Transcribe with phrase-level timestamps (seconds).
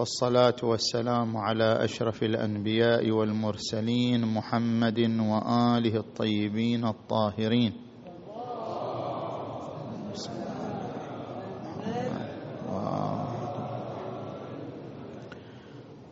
[0.00, 7.72] والصلاة والسلام على أشرف الأنبياء والمرسلين محمد وآله الطيبين الطاهرين.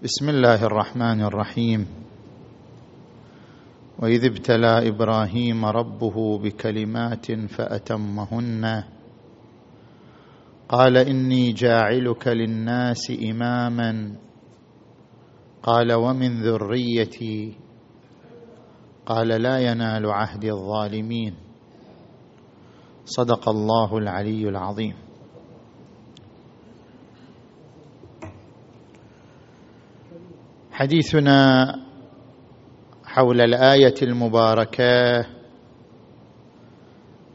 [0.02, 1.86] بسم الله الرحمن الرحيم.
[3.98, 8.84] وإذ ابتلى إبراهيم ربه بكلمات فأتمهن.
[10.68, 14.16] قال إني جاعلك للناس إماما.
[15.62, 17.56] قال ومن ذريتي.
[19.06, 21.34] قال لا ينال عهد الظالمين.
[23.04, 24.94] صدق الله العلي العظيم.
[30.70, 31.74] حديثنا
[33.04, 35.22] حول الآية المباركة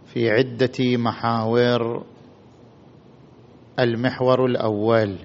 [0.06, 2.13] في عدة محاور.
[3.80, 5.18] المحور الأول.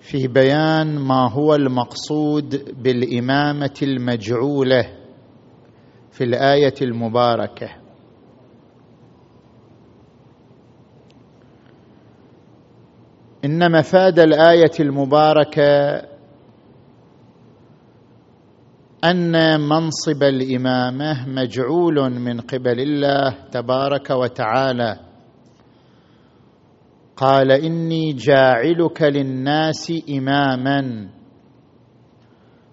[0.00, 4.82] في بيان ما هو المقصود بالإمامة المجعولة
[6.10, 7.68] في الآية المباركة.
[13.44, 16.02] إن مفاد الآية المباركة
[19.04, 25.00] أن منصب الإمامة مجعول من قبل الله تبارك وتعالى.
[27.16, 31.08] قال إني جاعلك للناس إماما.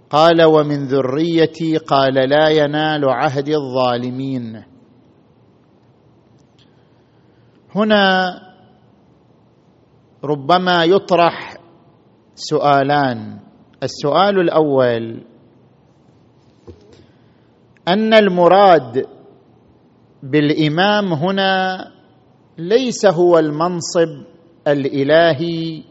[0.09, 4.63] قال ومن ذريتي؟ قال لا ينال عهد الظالمين.
[7.75, 8.31] هنا
[10.23, 11.57] ربما يطرح
[12.35, 13.39] سؤالان.
[13.83, 15.30] السؤال الأول
[17.87, 19.05] أن المراد
[20.23, 21.77] بالإمام هنا
[22.57, 24.09] ليس هو المنصب
[24.67, 25.83] الإلهي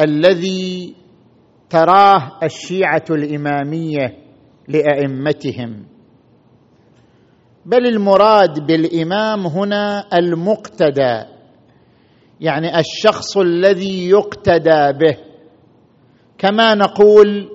[0.00, 0.94] الذي
[1.70, 4.18] تراه الشيعة الإمامية
[4.68, 5.86] لأئمتهم
[7.66, 11.22] بل المراد بالإمام هنا المقتدى
[12.40, 15.16] يعني الشخص الذي يقتدى به
[16.38, 17.48] كما نقول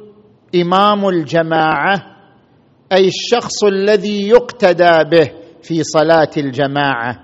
[0.55, 2.10] إمام الجماعة
[2.91, 5.31] أي الشخص الذي يقتدى به
[5.63, 7.19] في صلاة الجماعة.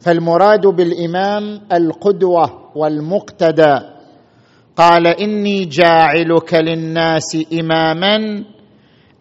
[0.00, 3.78] فالمراد بالإمام القدوة والمقتدى.
[4.76, 8.44] قال إني جاعلك للناس إماما.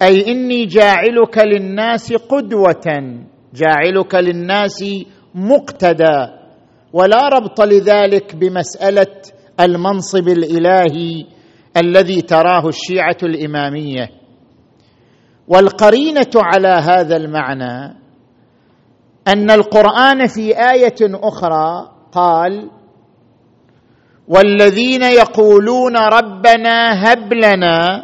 [0.02, 3.16] أي إني جاعلك للناس قدوة.
[3.54, 4.86] جاعلك للناس
[5.36, 6.28] مقتدى.
[6.94, 9.22] ولا ربط لذلك بمسألة
[9.60, 11.26] المنصب الإلهي
[11.78, 14.23] الذي تراه الشيعة الإمامية.
[15.48, 17.98] والقرينة على هذا المعنى
[19.28, 22.70] أن القرآن في آية أخرى قال
[24.28, 28.04] والذين يقولون ربنا هب لنا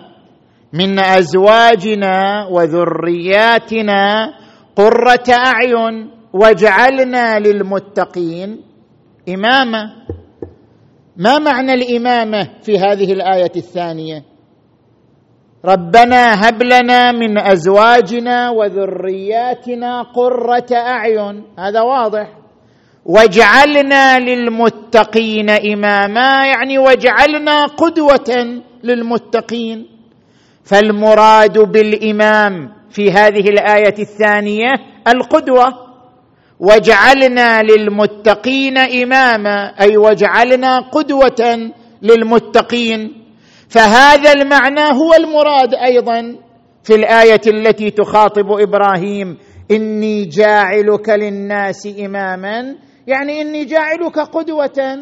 [0.73, 4.33] من أزواجنا وذرياتنا
[4.75, 8.61] قرة أعين واجعلنا للمتقين
[9.29, 9.93] امامه
[11.17, 14.28] ما معنى الإمامة في هذه الآية الثانية؟
[15.65, 21.43] ربنا هب لنا من أزواجنا وذرياتنا قرة أعين.
[21.59, 22.27] هذا واضح.
[23.05, 26.45] واجعلنا للمتقين إماما.
[26.45, 29.87] يعني واجعلنا قدوة للمتقين.
[30.63, 34.73] فالمراد بالإمام في هذه الآية الثانية
[35.07, 35.73] القدوة.
[36.59, 39.73] واجعلنا للمتقين إماما.
[39.81, 41.71] أي واجعلنا قدوة
[42.01, 43.18] للمتقين.
[43.69, 46.35] فهذا المعنى هو المراد أيضا
[46.83, 49.37] في الآية التي تخاطب إبراهيم
[49.71, 52.75] إني جاعلك للناس اماما.
[53.07, 54.97] يعني إني جاعلك قدوه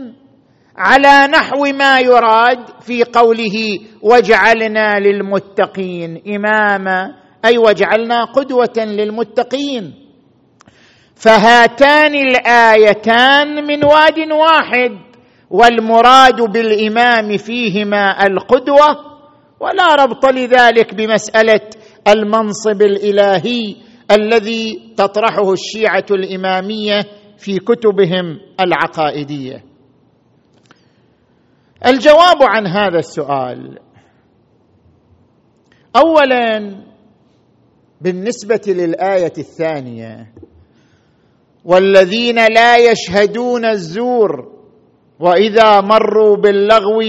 [0.77, 9.93] على نحو ما يراد في قوله واجعلنا للمتقين إماما أي واجعلنا قدوه للمتقين.
[11.15, 15.06] فهاتان الآيتان من واد واحد.
[15.49, 19.17] والمراد بالإمام فيهما القدوة
[19.59, 21.61] ولا ربط لذلك بمسألة
[22.07, 23.75] المنصب الإلهي
[24.11, 26.99] الذي تطرحه الشيعة الإمامية
[27.37, 29.63] في كتبهم العقائدية.
[31.85, 33.79] الجواب عن هذا السؤال
[35.95, 36.75] اولا
[38.01, 40.33] بالنسبة للآية الثانية
[41.65, 44.56] والذين لا يشهدون الزور
[45.19, 47.01] وإذا مروا باللغو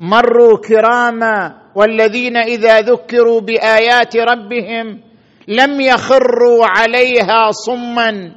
[0.00, 5.00] مروا كراما والذين إذا ذكروا بآيات ربهم
[5.48, 8.32] لم يخروا عليها صما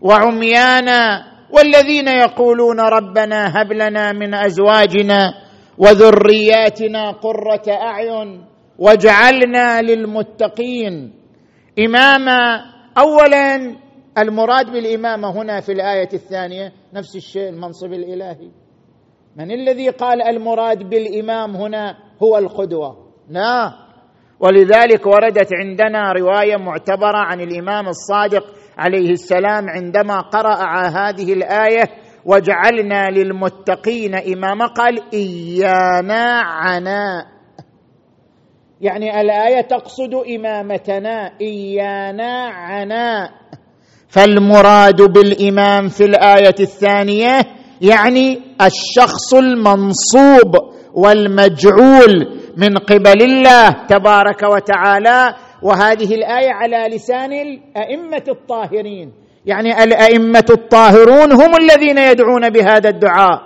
[0.00, 1.00] وعميانا
[1.50, 5.34] والذين يقولون ربنا هب لنا من أزواجنا
[5.78, 8.44] وذرياتنا قرة أعين
[8.78, 11.12] واجعلنا للمتقين
[11.78, 12.40] إماما.
[12.98, 13.76] اولا
[14.18, 18.50] المراد بالامامه هنا في الآية الثانية نفس الشيء المنصب الإلهي.
[19.36, 22.96] من الذي قال المراد بالإمام هنا هو القدوة؟
[23.28, 23.72] لا.
[24.40, 28.44] ولذلك وردت عندنا رواية معتبرة عن الإمام الصادق
[28.78, 31.82] عليه السلام عندما قرأ هذه الآية
[32.26, 37.26] وجعلنا للمتقين إماما قال إيانا عناء
[38.80, 43.30] يعني الآية تقصد إمامتنا إيانا عناء
[44.14, 47.40] فالمراد بالإمام في الآية الثانية
[47.80, 50.56] يعني الشخص المنصوب
[50.94, 59.12] والمجعول من قبل الله تبارك وتعالى وهذه الآية على لسان الأئمة الطاهرين.
[59.46, 63.40] يعني الأئمة الطاهرون هم الذين يدعون بهذا الدعاء.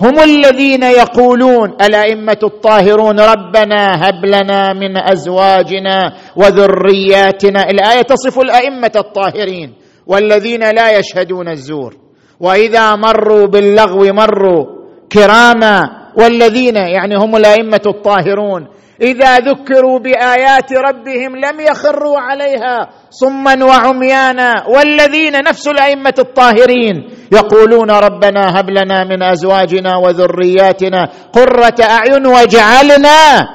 [0.00, 7.70] هم الذين يقولون الأئمة الطاهرون ربنا هب لنا من أزواجنا وذرياتنا.
[7.70, 9.83] الآية تصف الأئمة الطاهرين.
[10.06, 11.96] والذين لا يشهدون الزور.
[12.40, 14.64] وإذا مروا باللغو مروا
[15.12, 16.04] كراما.
[16.16, 18.68] والذين يعني هم الأئمة الطاهرون.
[19.02, 24.66] إذا ذكروا بآيات ربهم لم يخروا عليها صما وعميانا.
[24.68, 33.48] والذين نفس الأئمة الطاهرين يقولون ربنا هب لنا من أزواجنا وذرياتنا قرة أعين واجعلنا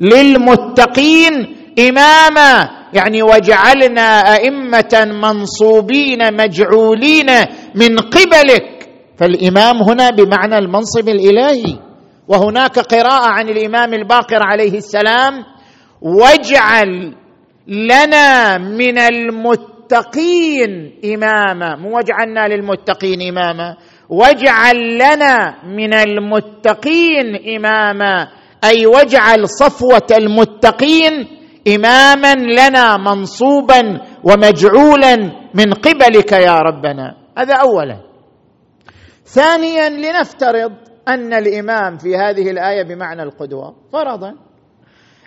[0.00, 2.81] للمتقين إماما.
[2.92, 7.26] يعني وجعلنا أئمة منصوبين مجعولين
[7.74, 8.88] من قبلك.
[9.18, 11.78] فالإمام هنا بمعنى المنصب الإلهي.
[12.28, 15.44] وهناك قراءة عن الإمام الباقر عليه السلام
[16.02, 17.14] واجعل
[17.68, 21.76] لنا من المتقين إماما.
[21.76, 23.76] مو واجعلنا للمتقين إماما.
[24.08, 28.28] واجعل لنا من المتقين إماما.
[28.64, 35.16] أي واجعل صفوة المتقين إماما لنا منصوبا ومجعولا
[35.54, 37.16] من قبلك يا ربنا.
[37.38, 37.96] هذا اولا.
[39.24, 40.72] ثانيا لنفترض
[41.08, 43.74] أن الإمام في هذه الآية بمعنى القدوة.
[43.92, 44.34] فرضا.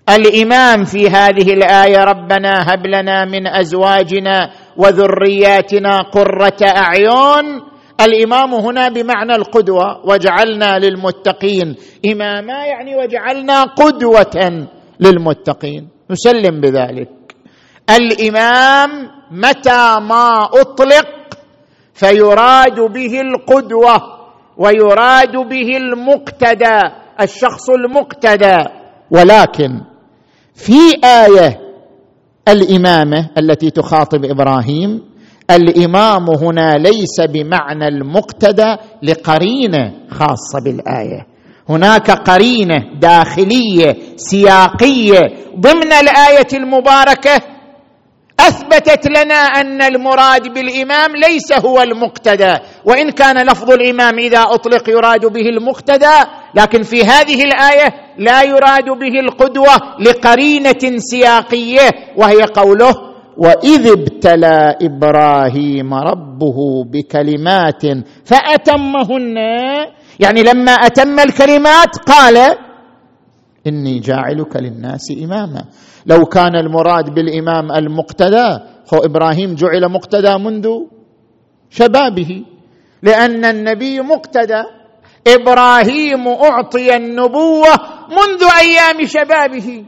[0.10, 7.62] الإمام في هذه الآية ربنا هب لنا من أزواجنا وذرياتنا قرة أعين.
[8.02, 10.06] الإمام هنا بمعنى القدوة.
[10.06, 11.76] وجعلنا للمتقين
[12.12, 14.68] إماما يعني وجعلنا قدوة
[15.00, 15.95] للمتقين.
[16.12, 17.10] نسلم بذلك.
[17.90, 18.90] الإمام
[19.32, 21.08] متى ما أطلق
[21.94, 24.02] فيراد به القدوة
[24.58, 26.80] ويراد به المقتدى
[27.22, 28.58] الشخص المقتدى.
[29.12, 29.82] ولكن
[30.54, 31.60] في آية
[32.48, 35.02] الإمامة التي تخاطب إبراهيم
[35.52, 41.35] الإمام هنا ليس بمعنى المقتدى لقرينة خاصة بالآية.
[41.70, 45.22] هناك قرينة داخلية سياقية
[45.60, 47.42] ضمن الآية المباركة
[48.40, 52.54] أثبتت لنا أن المراد بالإمام ليس هو المقتدى
[52.86, 56.16] وإن كان لفظ الإمام إذا أطلق يراد به المقتدى
[56.56, 62.94] لكن في هذه الآية لا يراد به القدوة لقرينة سياقية وهي قوله
[63.38, 67.82] وإذ ابتلى إبراهيم ربه بكلمات
[68.26, 69.36] فأتمهن
[70.20, 72.38] يعني لما أتم الكلمات قال
[73.68, 75.66] إني جاعلك للناس إماما.
[76.06, 78.60] لو كان المراد بالإمام المقتدى
[78.94, 80.68] هو إبراهيم جعل مقتدى منذ
[81.70, 82.46] شبابه.
[83.04, 84.64] لأن النبي مقتدى
[85.28, 87.74] إبراهيم أعطي النبوة
[88.10, 89.86] منذ أيام شبابه.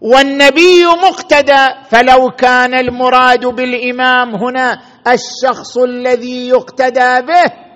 [0.00, 7.69] والنبي مقتدى فلو كان المراد بالإمام هنا الشخص الذي يقتدى به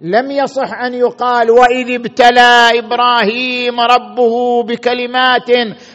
[0.00, 5.50] لم يصح أن يقال وإذ ابتلى إبراهيم ربه بكلمات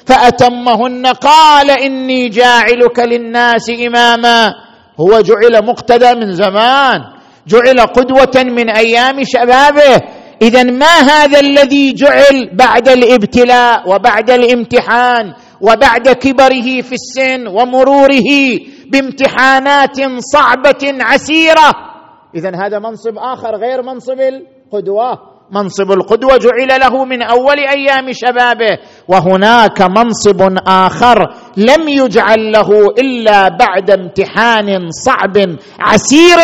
[0.06, 4.54] فأتمهن قال إني جاعلك للناس إماما.
[5.00, 7.00] هو جعل مقتدى من زمان
[7.48, 10.02] جعل قدوة من أيام شبابه.
[10.42, 18.60] اذا ما هذا الذي جعل بعد الابتلاء وبعد الامتحان وبعد كبره في السن ومروره
[18.92, 21.91] بامتحانات صعبة عسيرة؟
[22.36, 25.32] اذا هذا منصب آخر غير منصب القدوة.
[25.52, 32.70] منصب القدوة جعل له من أول أيام شبابه وهناك منصب آخر لم يجعل له
[33.04, 35.38] إلا بعد امتحان صعب
[35.80, 36.38] عسير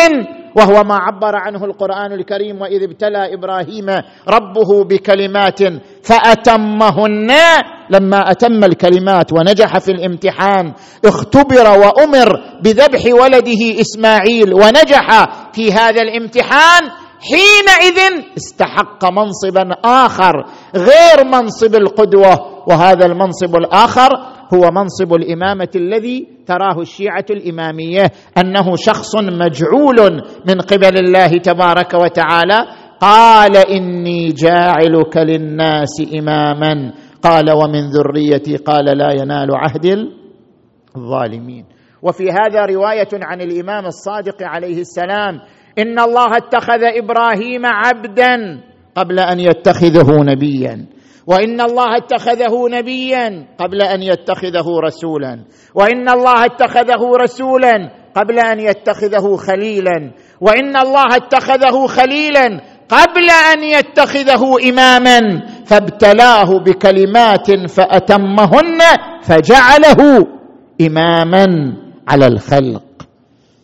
[0.58, 3.86] وهو ما عبر عنه القرآن الكريم وإذ ابتلى إبراهيم
[4.28, 5.60] ربه بكلمات
[6.02, 7.30] فأتمهن.
[7.90, 10.72] لما أتم الكلمات ونجح في الامتحان
[11.04, 12.28] اختبر وأمر
[12.62, 15.06] بذبح ولده إسماعيل ونجح
[15.52, 16.82] في هذا الامتحان.
[17.18, 24.10] حينئذ استحق منصبا آخر غير منصب القدوة وهذا المنصب الآخر
[24.54, 28.04] هو منصب الإمامة الذي تراه الشيعة الإمامية
[28.38, 32.66] أنه شخص مجعول من قبل الله تبارك وتعالى.
[33.00, 36.92] قال إني جاعلك للناس إماما.
[37.22, 40.08] قال ومن ذريتي قال لا ينال عهد
[40.96, 41.64] الظالمين.
[42.02, 45.40] وفي هذا رواية عن الإمام الصادق عليه السلام
[45.78, 48.60] إن الله اتخذ إبراهيم عبدا
[48.94, 50.86] قبل أن يتخذه نبيا.
[51.28, 55.44] وإن الله اتخذه نبيا قبل أن يتخذه رسولا.
[55.74, 60.12] وإن الله اتخذه رسولا قبل أن يتخذه خليلا.
[60.40, 65.20] وإن الله اتخذه خليلا قبل أن يتخذه إماما.
[65.66, 68.80] فابتلاه بكلمات فأتمهن
[69.22, 70.26] فجعله
[70.80, 71.46] إماما
[72.08, 72.82] على الخلق.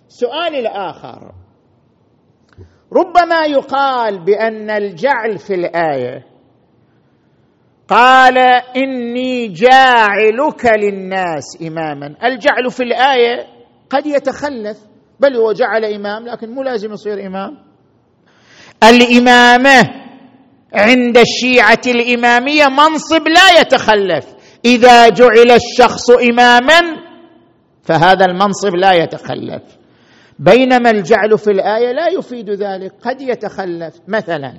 [0.09, 1.33] سؤالي الآخر.
[2.93, 6.34] ربما يقال بأن الجعل في الآية
[7.95, 8.39] قال
[8.77, 12.07] إني جاعلك للناس إماما.
[12.07, 13.47] الجعل في الآية
[13.91, 14.79] قد يتخلف.
[15.21, 17.59] بل هو جعل إمام لكن مو لازم يصير إمام.
[18.85, 19.91] الإمامة
[20.75, 24.27] عند الشيعة الإمامية منصب لا يتخلف.
[24.65, 26.81] إذا جعل الشخص إماما
[27.83, 29.63] فهذا المنصب لا يتخلف.
[30.39, 32.93] بينما الجعل في الآية لا يفيد ذلك.
[33.03, 33.95] قد يتخلف.
[34.09, 34.55] مثلا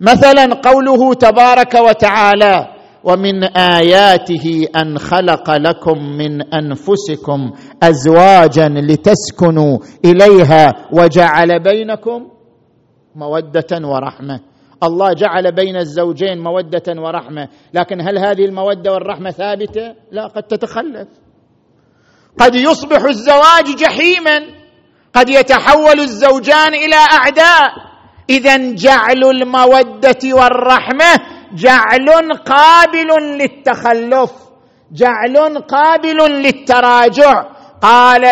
[0.00, 7.52] مثلا قوله تبارك وتعالى ومن آياته أن خلق لكم من أنفسكم
[7.82, 12.28] أزواجا لتسكنوا إليها وجعل بينكم
[13.14, 14.40] مودة ورحمة.
[14.82, 17.48] الله جعل بين الزوجين مودة ورحمة.
[17.74, 21.08] لكن هل هذه المودة والرحمة ثابتة؟ لا قد تتخلف.
[22.38, 24.40] قد يصبح الزواج جحيما
[25.14, 27.89] قد يتحول الزوجان إلى أعداء.
[28.30, 31.20] اذا جعل المودة والرحمة
[31.52, 32.08] جعل
[32.46, 34.30] قابل للتخلف
[34.92, 37.44] جعل قابل للتراجع.
[37.82, 38.24] قال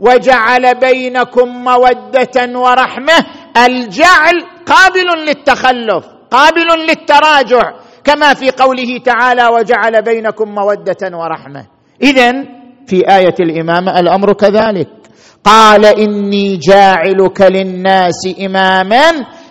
[0.00, 3.26] وجعل بينكم مودة ورحمة
[3.66, 7.72] الجعل قابل للتخلف قابل للتراجع.
[8.04, 11.66] كما في قوله تعالى وجعل بينكم مودة ورحمة.
[12.02, 12.44] اذا
[12.86, 14.88] في آية الإمامة الأمر كذلك.
[15.48, 19.06] قال إني جاعلك للناس إماما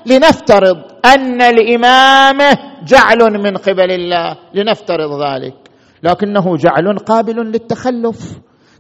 [0.06, 2.50] لنفترض أن الامامه
[2.86, 5.54] جعل من قبل الله لنفترض ذلك.
[6.04, 8.20] لكنه جعل قابل للتخلف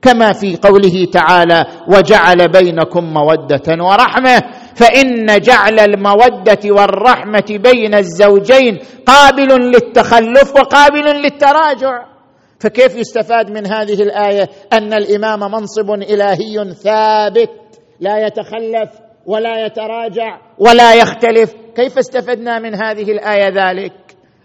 [0.01, 4.43] كما في قوله تعالى وجعل بينكم مودة ورحمة
[4.75, 12.16] فإن جعل المودة والرحمة بين الزوجين قابل للتخلف وقابل للتراجع.
[12.59, 17.51] فكيف يستفاد من هذه الآية؟ أن الإمام منصب إلهي ثابت
[17.99, 21.53] لا يتخلف ولا يتراجع ولا يختلف.
[21.75, 23.93] كيف استفدنا من هذه الآية ذلك؟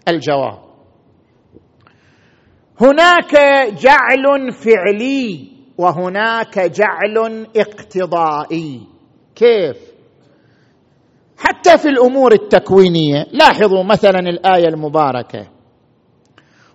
[0.07, 0.59] الجواب
[2.81, 3.35] هناك
[3.77, 8.81] جعل فعلي وهناك جعل اقتضائي.
[9.35, 9.77] كيف؟
[11.37, 15.52] حتى في الأمور التكوينية لاحظوا مثلا الآية المباركة.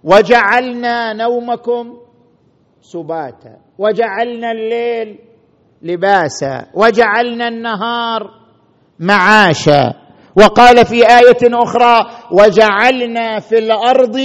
[0.04, 1.98] وجعلنا نومكم
[2.80, 5.18] سباتا وجعلنا الليل
[5.82, 8.30] لباسا وجعلنا النهار
[9.00, 9.94] معاشا.
[10.36, 14.16] وقال في آية أخرى وجعلنا في الأرض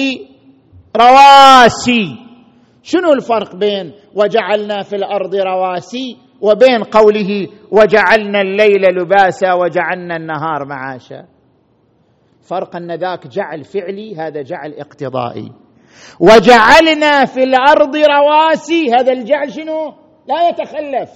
[0.97, 2.17] رواسي.
[2.83, 11.25] شنو الفرق بين وجعلنا في الأرض رواسي وبين قوله وجعلنا الليل لباسا وجعلنا النهار معاشا؟
[12.41, 15.51] فرق أن ذاك جعل فعلي هذا جعل اقتضائي.
[16.19, 18.91] وجعلنا في الأرض رواسي.
[18.99, 19.93] هذا الجعل شنو؟
[20.27, 21.09] لا يتخلف.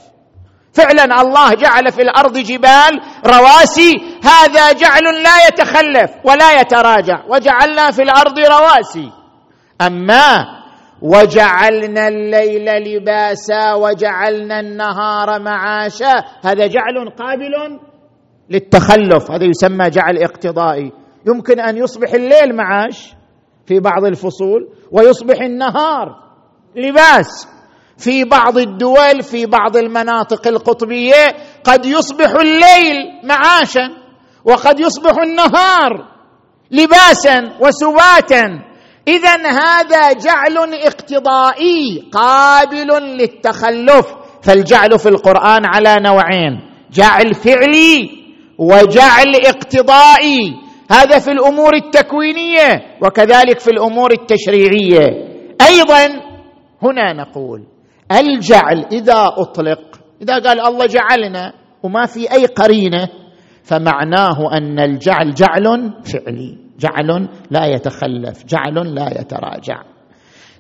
[0.73, 3.93] فعلا الله جعل في الأرض جبال رواسي.
[4.23, 7.23] هذا جعل لا يتخلف ولا يتراجع.
[7.29, 9.11] وجعلنا في الأرض رواسي.
[9.81, 10.45] أما
[11.01, 16.13] وجعلنا الليل لباسا وجعلنا النهار معاشا.
[16.43, 17.79] هذا جعل قابل
[18.49, 19.31] للتخلف.
[19.31, 20.91] هذا يسمى جعل اقتضائي.
[21.27, 23.13] يمكن أن يصبح الليل معاش.
[23.67, 26.07] في بعض الفصول ويصبح النهار
[26.75, 27.47] لباس.
[27.97, 33.89] في بعض الدول في بعض المناطق القطبية قد يصبح الليل معاشا
[34.45, 36.07] وقد يصبح النهار
[36.71, 38.45] لباسا وسباتا.
[39.07, 44.07] اذا هذا جعل اقتضائي قابل للتخلف.
[44.41, 46.59] فالجعل في القرآن على نوعين
[46.91, 48.09] جعل فعلي
[48.57, 50.66] وجعل اقتضائي.
[50.91, 55.07] هذا في الأمور التكوينية وكذلك في الأمور التشريعية.
[55.61, 56.05] أيضا
[56.83, 57.63] هنا نقول
[58.11, 59.79] الجعل إذا أطلق
[60.21, 61.53] إذا قال الله جعلنا
[61.83, 63.09] وما في أي قرينة
[63.63, 69.81] فمعناه أن الجعل جعل فعلي جعل لا يتخلف جعل لا يتراجع.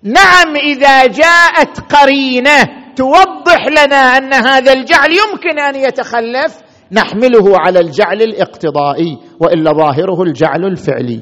[0.03, 2.63] نعم إذا جاءت قرينة
[2.95, 10.65] توضح لنا أن هذا الجعل يمكن أن يتخلف نحمله على الجعل الاقتضائي وإلا ظاهره الجعل
[10.65, 11.21] الفعلي.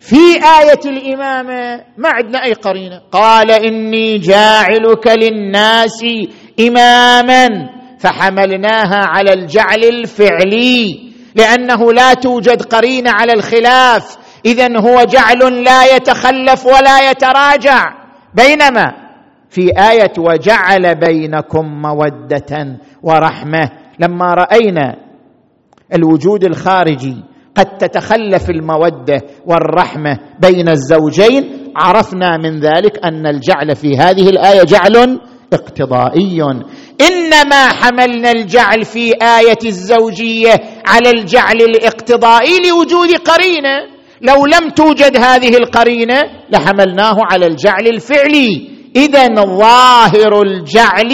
[0.00, 0.16] في
[0.60, 6.04] آية الإمامة ما عندنا أي قرينة قال إني جاعلك للناس
[6.60, 7.48] إماما
[7.98, 14.16] فحملناها على الجعل الفعلي لأنه لا توجد قرينة على الخلاف.
[14.44, 17.84] اذا هو جعل لا يتخلف ولا يتراجع.
[18.34, 18.92] بينما
[19.50, 23.70] في آية وجعل بينكم مودة ورحمة.
[24.00, 24.96] لما رأينا
[25.94, 27.16] الوجود الخارجي
[27.54, 35.20] قد تتخلف المودة والرحمة بين الزوجين عرفنا من ذلك أن الجعل في هذه الآية جعل
[35.52, 36.42] اقتضائي.
[37.00, 40.54] إنما حملنا الجعل في آية الزوجية
[40.86, 43.98] على الجعل الاقتضائي لوجود قرينة.
[44.22, 48.68] لو لم توجد هذه القرينة لحملناه على الجعل الفعلي.
[48.96, 51.12] اذا ظاهر الجعل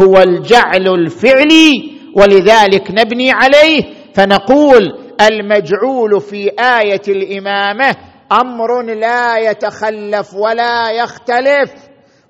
[0.00, 1.93] هو الجعل الفعلي.
[2.16, 3.82] ولذلك نبني عليه
[4.14, 7.96] فنقول المجعول في آية الإمامة
[8.32, 11.70] أمر لا يتخلف ولا يختلف.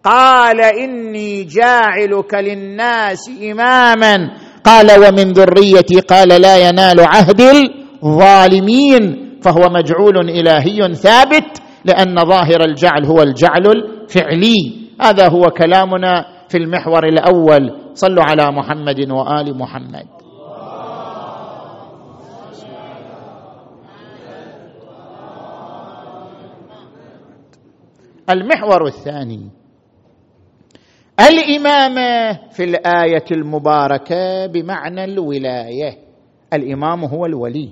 [0.05, 4.31] قال إني جاعلك للناس إماما.
[4.65, 7.41] قال ومن ذريتي قال لا ينال عهد
[8.05, 9.25] الظالمين.
[9.43, 14.73] فهو مجعول إلهي ثابت لأن ظاهر الجعل هو الجعل الفعلي.
[15.01, 17.77] هذا هو كلامنا في المحور الأول.
[17.95, 20.07] صلوا على محمد وآل محمد.
[28.31, 29.51] المحور الثاني.
[31.21, 35.99] الامامه في الآية المباركة بمعنى الولاية.
[36.53, 37.71] الإمام هو الولي.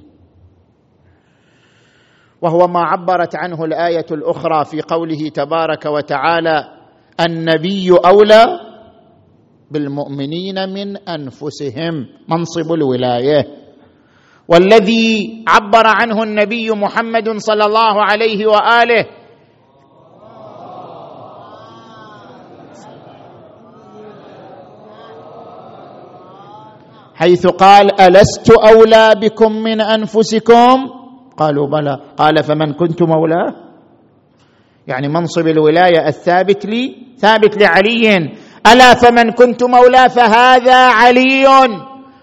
[2.42, 6.82] وهو ما عبرت عنه الآية الأخرى في قوله تبارك وتعالى
[7.21, 8.72] النبي أولى
[9.73, 12.06] بالمؤمنين من أنفسهم.
[12.28, 13.47] منصب الولاية.
[14.49, 19.06] والذي عبر عنه النبي محمد صلى الله عليه وآله.
[27.15, 30.76] حيث قال ألست أولى بكم من أنفسكم؟
[31.37, 31.99] قالوا بلى.
[32.17, 33.54] قال فمن كنت مولاه؟
[34.87, 38.35] يعني منصب الولاية الثابت لي ثابت لعلي.
[38.66, 41.46] ألا فمن كنت مولاه فهذا علي.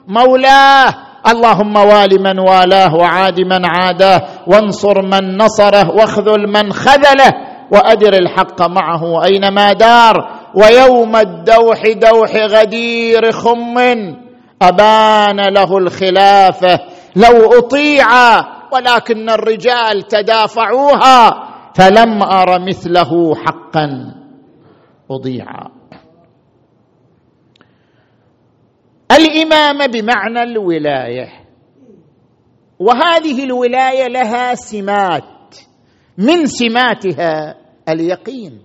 [0.07, 0.95] مولاه.
[1.27, 4.21] اللهم وال من والاه وعاد من عاداه.
[4.47, 5.89] وانصر من نصره.
[5.91, 7.33] واخذل من خذله.
[7.71, 10.15] وأدر الحق معه اينما دار.
[10.55, 13.77] ويوم الدوح دوح غدير خم.
[14.61, 16.79] أبان له الخلافه
[17.15, 18.07] لو أطيع
[18.71, 21.43] ولكن الرجال تدافعوها.
[21.75, 24.13] فلم أر مثله حقا.
[25.11, 25.78] أضيع.
[29.11, 31.27] الامامه بمعنى الولاية.
[32.79, 35.55] وهذه الولاية لها سمات.
[36.17, 37.55] من سماتها
[37.89, 38.61] اليقين.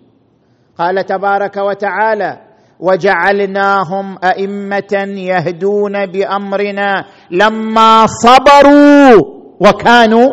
[0.79, 2.41] قال تبارك وتعالى
[2.81, 9.21] وجعلناهم أئمة يهدون بأمرنا لما صبروا
[9.61, 10.31] وكانوا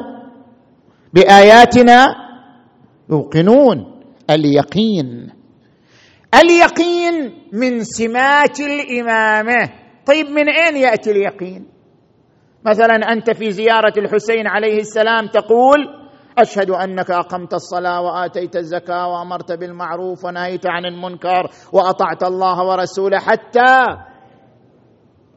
[1.13, 2.05] بآياتنا
[3.09, 4.01] يوقنون.
[4.29, 5.29] اليقين.
[6.35, 9.80] اليقين من سمات الإمامة.
[10.11, 11.65] طيب من أين يأتي اليقين؟
[12.65, 15.79] مثلا أنت في زيارة الحسين عليه السلام تقول
[16.37, 23.75] أشهد أنك أقمت الصلاة وآتيت الزكاة وأمرت بالمعروف ونهيت عن المنكر وأطعت الله ورسوله حتى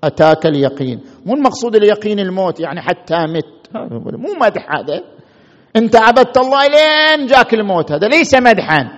[0.05, 1.01] أتاك اليقين.
[1.27, 3.77] مو المقصود اليقين الموت يعني حتى مت.
[4.03, 5.05] مو مدح هذا.
[5.77, 7.93] انت عبدت الله لين جاك الموت.
[7.93, 8.89] هذا ليس مدحا.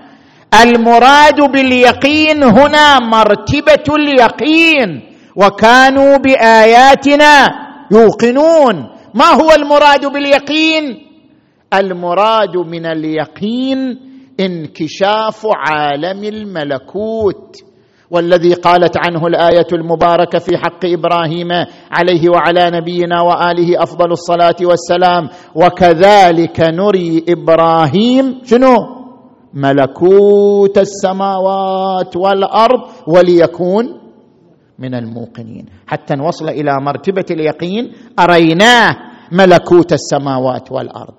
[0.62, 5.15] المراد باليقين هنا مرتبة اليقين.
[5.36, 7.48] وكانوا بآياتنا
[7.92, 8.74] يوقنون.
[9.14, 11.02] ما هو المراد باليقين؟
[11.74, 13.98] المراد من اليقين
[14.40, 17.56] انكشاف عالم الملكوت
[18.10, 21.48] والذي قالت عنه الآية المباركة في حق إبراهيم
[21.90, 25.28] عليه وعلى نبينا وآله أفضل الصلاة والسلام.
[25.54, 28.76] وكذلك نري إبراهيم شنو؟
[29.54, 34.05] ملكوت السماوات والأرض وليكون
[34.78, 35.66] من الموقنين.
[35.86, 38.96] حتى نوصل إلى مرتبة اليقين أريناه
[39.32, 41.14] ملكوت السماوات والأرض.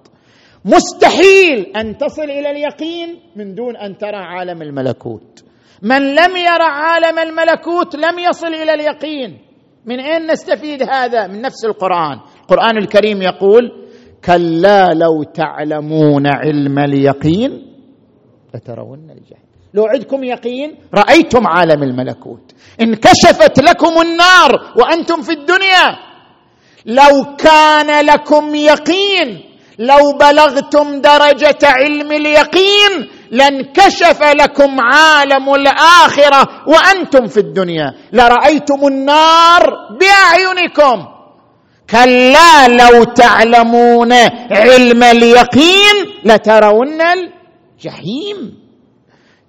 [0.65, 5.43] مستحيل أن تصل إلى اليقين من دون أن ترى عالم الملكوت.
[5.82, 9.38] من لم يرى عالم الملكوت لم يصل إلى اليقين.
[9.86, 12.20] من أين نستفيد هذا؟ من نفس القرآن.
[12.41, 13.88] القرآن الكريم يقول
[14.26, 17.52] كلا لو تعلمون علم اليقين
[18.56, 22.52] لترون الجحيم لو عندكم يقين رأيتم عالم الملكوت.
[22.82, 25.96] انكشفت لكم النار وأنتم في الدنيا.
[26.86, 29.44] لو كان لكم يقين
[29.80, 37.94] لو بلغتم درجة علم اليقين لانكشف لكم عالم الآخرة وأنتم في الدنيا.
[38.14, 39.64] لرأيتم النار
[40.00, 41.06] بأعينكم.
[41.90, 44.14] كلا لو تعلمون
[44.52, 48.67] علم اليقين لترون الجحيم.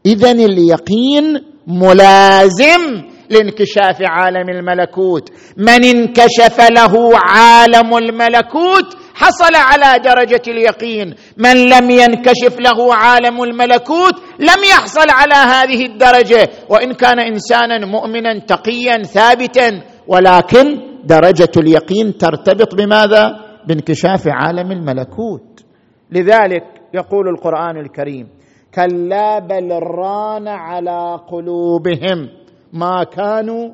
[0.08, 1.24] اذا اليقين
[1.66, 2.82] ملازم
[3.30, 5.30] لانكشاف عالم الملكوت.
[5.56, 11.14] من انكشف له عالم الملكوت حصل على درجة اليقين.
[11.36, 16.48] من لم ينكشف له عالم الملكوت لم يحصل على هذه الدرجة.
[16.68, 20.64] وإن كان إنسانا مؤمنا تقيا ثابتا ولكن
[21.04, 25.64] درجة اليقين ترتبط بماذا؟ بانكشاف عالم الملكوت.
[26.12, 28.37] لذلك يقول القرآن الكريم
[28.74, 32.28] كلا بل ران على قلوبهم
[32.72, 33.70] ما كانوا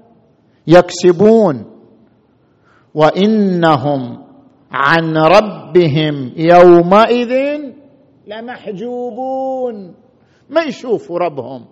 [0.67, 1.71] يكسبون.
[2.95, 4.25] وإنهم
[4.73, 7.61] عن ربهم يومئذ
[8.27, 9.95] لمحجوبون.
[10.51, 11.65] ما يشوفوا ربهم.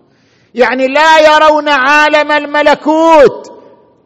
[0.54, 3.52] يعني لا يرون عالم الملكوت.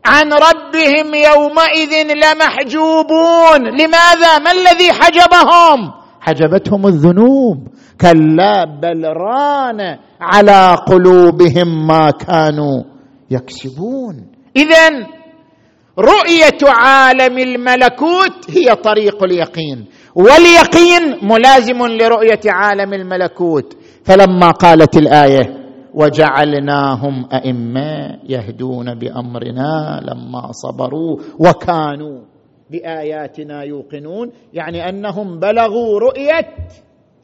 [0.06, 3.60] عن ربهم يومئذ لمحجوبون.
[3.80, 7.68] لماذا؟ ما الذي حجبهم؟ حجبتهم الذنوب.
[8.00, 12.82] كلا بل ران على قلوبهم ما كانوا
[13.30, 14.26] يكسبون.
[14.56, 14.88] اذا
[15.98, 23.76] رؤية عالم الملكوت هي طريق اليقين واليقين ملازم لرؤية عالم الملكوت.
[24.04, 25.56] فلما قالت الآية
[25.94, 32.20] وجعلناهم أئمة يهدون بأمرنا لما صبروا وكانوا
[32.70, 34.30] بآياتنا يوقنون.
[34.52, 36.48] يعني أنهم بلغوا رؤية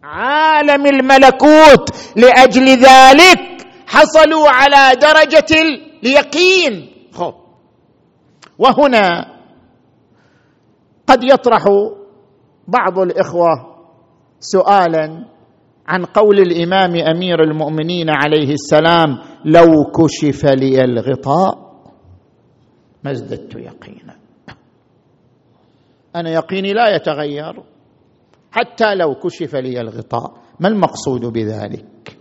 [0.05, 5.63] عالم الملكوت لأجل ذلك حصلوا على درجة
[6.03, 6.93] اليقين.
[7.13, 7.35] خب
[8.59, 9.33] وهنا
[11.07, 11.65] قد يطرح
[12.69, 13.49] بعض الإخوة
[14.41, 15.25] سؤالا
[15.87, 21.73] عن قول الإمام أمير المؤمنين عليه السلام لو كشف لي الغطاء
[23.05, 24.17] ما ازددت يقينا.
[26.17, 27.63] أنا يقيني لا يتغير.
[28.53, 30.33] حتى لو كشف لي الغطاء.
[30.61, 32.17] ما المقصود بذلك؟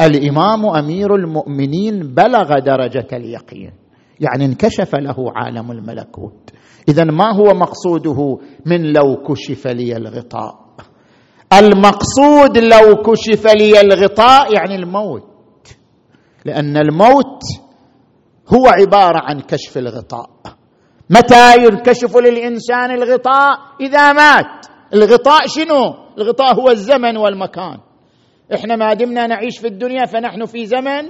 [0.00, 3.72] الإمام أمير المؤمنين بلغ درجة اليقين.
[4.20, 6.50] يعني انكشف له عالم الملكوت.
[6.88, 10.68] اذا ما هو مقصوده من لو كشف لي الغطاء؟
[11.52, 15.28] المقصود لو كشف لي الغطاء يعني الموت.
[16.44, 17.42] لأن الموت
[18.54, 20.30] هو عبارة عن كشف الغطاء.
[21.10, 24.66] متى ينكشف للإنسان الغطاء؟ إذا مات.
[24.94, 27.78] الغطاء شنو؟ الغطاء هو الزمن والمكان.
[28.54, 31.04] إحنا ما دمنا نعيش في الدنيا فنحن في زمن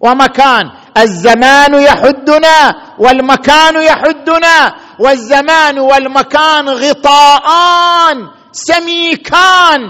[0.00, 0.70] ومكان.
[0.98, 8.16] الزمان يحدنا والمكان يحدنا والزمان والمكان غطاءان
[8.52, 9.80] سميكان.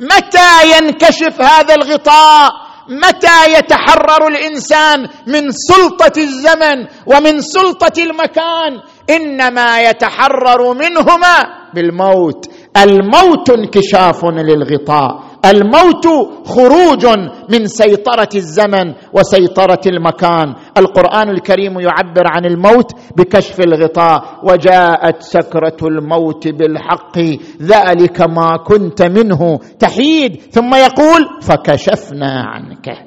[0.00, 2.50] متى ينكشف هذا الغطاء؟
[2.88, 12.50] متى يتحرر الإنسان من سلطة الزمن ومن سلطة المكان؟ إنما يتحرر منهما بالموت.
[12.76, 15.24] الموت انكشاف للغطاء.
[15.44, 16.06] الموت
[16.46, 17.06] خروج
[17.50, 20.54] من سيطرة الزمن وسيطرة المكان.
[20.78, 24.40] القرآن الكريم يعبر عن الموت بكشف الغطاء.
[24.42, 27.18] وجاءت سكرة الموت بالحق.
[27.62, 29.58] ذلك ما كنت منه.
[29.78, 30.40] تحيد.
[30.50, 33.06] ثم يقول فكشفنا عنك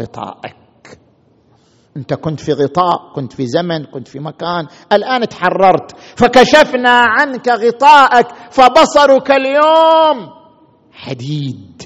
[0.00, 0.65] غطاءك.
[1.96, 8.26] انت كنت في غطاء كنت في زمن كنت في مكان الآن تحررت فكشفنا عنك غطاءك
[8.50, 10.30] فبصرك اليوم
[10.92, 11.82] حديد.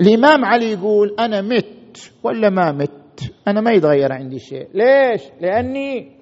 [0.00, 4.68] الإمام علي يقول أنا مت ولا ما مت؟ أنا ما يتغير عندي شيء.
[4.74, 6.16] ليش؟ لأني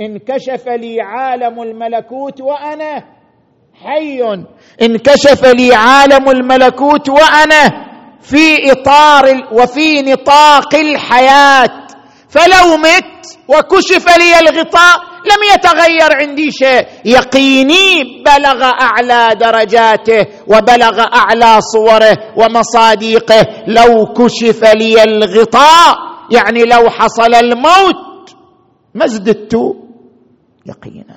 [0.00, 3.04] انكشف لي عالم الملكوت وأنا
[3.74, 4.22] حي.
[4.82, 7.89] انكشف لي عالم الملكوت وأنا
[8.22, 11.86] في إطار وفي نطاق الحياة.
[12.28, 16.86] فلو مت وكشف لي الغطاء لم يتغير عندي شيء.
[17.04, 23.46] يقيني بلغ أعلى درجاته وبلغ أعلى صوره ومصاديقه.
[23.66, 25.96] لو كشف لي الغطاء
[26.30, 28.30] يعني لو حصل الموت
[28.94, 29.54] ما ازددت
[30.66, 31.16] يقينا.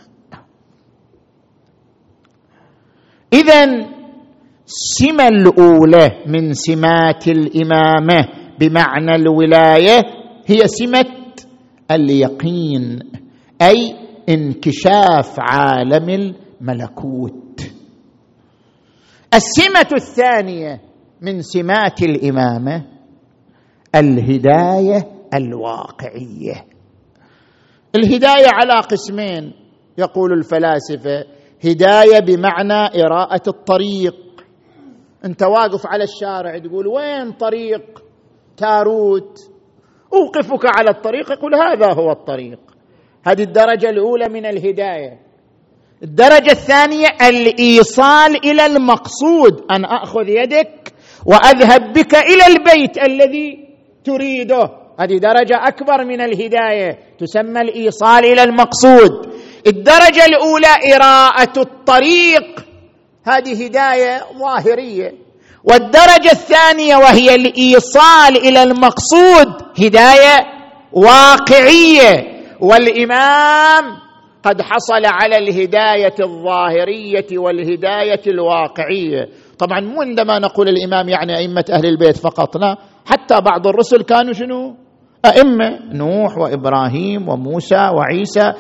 [3.34, 3.66] اذا
[4.66, 8.28] السمه الأولى من سمات الإمامة
[8.60, 10.02] بمعنى الولاية
[10.46, 11.06] هي سمة
[11.92, 13.00] اليقين
[13.62, 13.96] أي
[14.30, 17.62] انكشاف عالم الملكوت.
[19.34, 20.82] السمة الثانية
[21.22, 22.86] من سمات الإمامة
[23.96, 26.66] الهداية الواقعية.
[27.96, 29.54] الهداية على قسمين
[29.98, 31.26] يقول الفلاسفة
[31.66, 34.23] هداية بمعنى إراءة الطريق.
[35.26, 38.04] انت واقف على الشارع تقول وين طريق
[38.58, 39.40] تاروت؟
[40.14, 42.60] أوقفك على الطريق يقول هذا هو الطريق.
[43.28, 45.20] هذه الدرجة الأولى من الهداية.
[46.04, 49.66] الدرجة الثانية الإيصال إلى المقصود.
[49.72, 50.94] أن أخذ يدك
[51.26, 53.70] وأذهب بك إلى البيت الذي
[54.04, 54.70] تريده.
[55.00, 59.34] هذه درجة أكبر من الهداية تسمى الإيصال إلى المقصود.
[59.68, 62.73] الدرجة الأولى إراءة الطريق.
[63.26, 65.12] هذه هداية ظاهرية.
[65.64, 69.48] والدرجة الثانية وهي الإيصال إلى المقصود
[69.80, 70.40] هداية
[70.94, 72.34] واقعية.
[72.62, 73.84] والإمام
[74.44, 79.30] قد حصل على الهداية الظاهرية والهداية الواقعية.
[79.60, 82.78] طبعا مو عندما نقول الإمام يعني أئمة أهل البيت فقط لا.
[83.06, 84.76] حتى بعض الرسل كانوا شنو؟
[85.26, 88.54] أئمة نوح وإبراهيم وموسى وعيسى.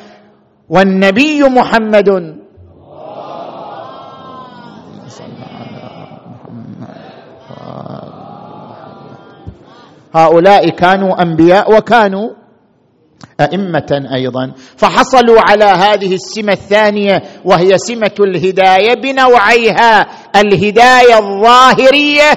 [0.69, 2.42] والنبي محمد
[10.13, 12.29] هؤلاء كانوا أنبياء وكانوا
[13.41, 14.51] أئمة أيضا.
[14.77, 22.31] فحصلوا على هذه السمة الثانية وهي سمة الهداية بنوعيها الهداية الظاهرية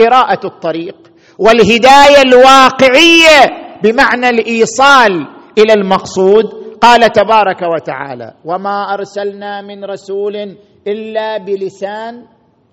[0.00, 0.96] قراءة الطريق
[1.38, 3.40] والهداية الواقعية
[3.82, 5.26] بمعنى الإيصال
[5.58, 6.60] إلى المقصود.
[6.80, 10.56] قال تبارك وتعالى وما أرسلنا من رسول
[10.86, 12.24] إلا بلسان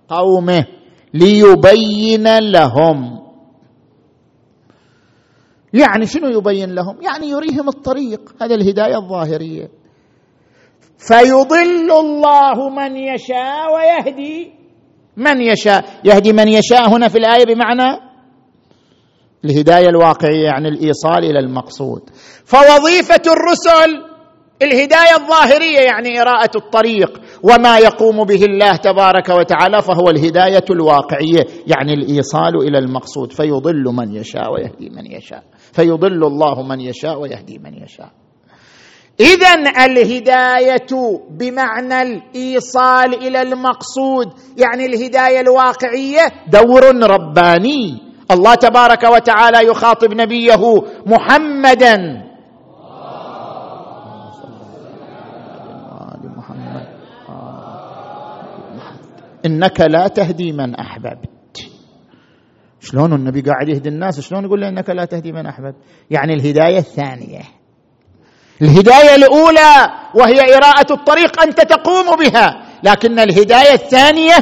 [0.10, 0.65] قومه
[1.13, 3.27] ليبين لهم
[5.73, 8.36] يعني شنو يبين لهم؟ يعني يريهم الطريق.
[8.41, 9.69] هذا الهداية الظاهرية.
[10.97, 14.51] فيضل الله من يشاء ويهدي
[15.17, 15.86] من يشاء.
[16.03, 17.99] يهدي من يشاء هنا في الآية بمعنى
[19.45, 22.10] الهداية الواقعية يعني الإيصال إلى المقصود.
[22.45, 24.03] فوظيفة الرسل
[24.62, 27.21] الهداية الظاهرية يعني إراءة الطريق.
[27.43, 33.34] وما يقوم به الله تبارك وتعالى فهو الهداية الواقعية يعني الإيصال إلى المقصود.
[33.34, 35.43] فيضل من يشاء ويهدي من يشاء.
[35.78, 38.10] فيضل الله من يشاء ويهدي من يشاء.
[39.20, 39.54] اذا
[39.86, 40.92] الهداية
[41.30, 47.98] بمعنى الإيصال إلى المقصود يعني الهداية الواقعية دور رباني.
[48.32, 50.63] الله تبارك وتعالى يخاطب نبيه
[51.06, 52.24] محمدا.
[59.46, 61.37] إنك لا تهدي من أحببت.
[62.91, 65.76] شلون النبي قاعد يهدي الناس؟ شلون يقول له إنك لا تهدي من أحببت؟
[66.12, 67.41] يعني الهداية الثانية.
[68.62, 69.73] الهداية الأولى
[70.15, 74.36] وهي إراءة الطريق أنت تقوم بها لكن الهداية الثانية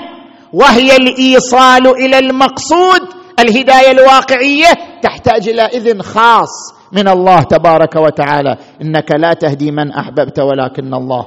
[0.53, 3.01] وهي الإيصال إلى المقصود
[3.39, 8.57] الهداية الواقعية تحتاج إلى إذن خاص من الله تبارك وتعالى.
[8.81, 11.25] إنك لا تهدي من أحببت ولكن الله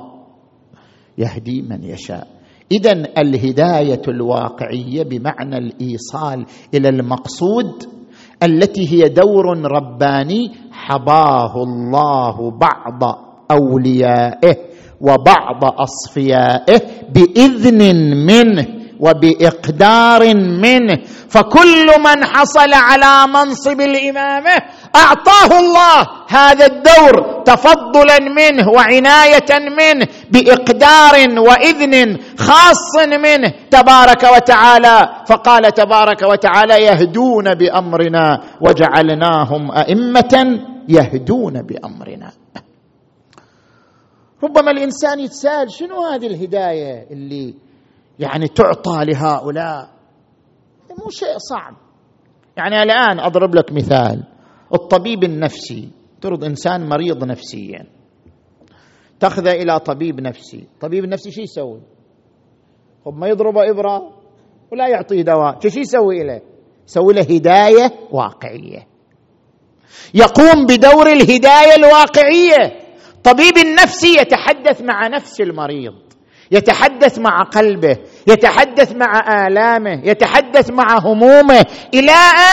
[1.18, 2.37] يهدي من يشاء.
[2.72, 7.86] اذا الهداية الواقعية بمعنى الإيصال إلى المقصود
[8.42, 13.18] التي هي دور رباني حباه الله بعض
[13.50, 14.56] أوليائه
[15.00, 16.80] وبعض أصفيائه
[17.14, 18.66] بإذن منه
[19.00, 24.56] وبإقدار منه فكل من حصل على منصب الإمامة
[24.96, 35.08] أعطاه الله هذا الدور تفضلا منه وعناية منه بإقدار وإذن خاص منه تبارك وتعالى.
[35.26, 42.30] فقال تبارك وتعالى يهدون بأمرنا وجعلناهم أئمة يهدون بأمرنا.
[44.44, 47.54] ربما الإنسان يتساءل شنو هذه الهداية اللي
[48.18, 49.88] يعني تعطى لهؤلاء؟
[50.90, 51.74] مو شيء صعب.
[52.56, 54.24] يعني الآن أضرب لك مثال.
[54.74, 55.88] الطبيب النفسي
[56.20, 57.86] ترد إنسان مريض نفسيا.
[59.20, 60.64] تاخذه إلى طبيب نفسي.
[60.80, 61.80] طبيب النفسي شو يسوي؟
[63.04, 64.12] خب ما يضرب إبرة
[64.72, 65.68] ولا يعطيه دواء.
[65.68, 66.40] شو يسوي له
[66.88, 68.86] يسوي له هداية واقعية.
[70.14, 72.88] يقوم بدور الهداية الواقعية.
[73.24, 75.94] طبيب النفسي يتحدث مع نفس المريض
[76.50, 81.66] يتحدث مع قلبه يتحدث مع آلامه يتحدث مع همومه.
[81.94, 82.12] إلى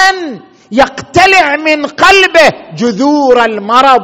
[0.09, 0.39] أن
[0.71, 4.01] يقتلع من قلبه جذور المرض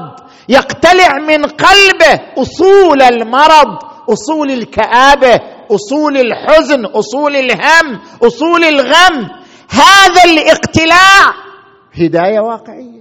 [0.49, 3.77] يقتلع من قلبه أصول المرض
[4.09, 5.39] أصول الكآبة
[5.71, 9.29] أصول الحزن أصول الهم أصول الغم.
[9.69, 11.33] هذا الاقتلاع
[11.93, 13.00] هداية واقعية.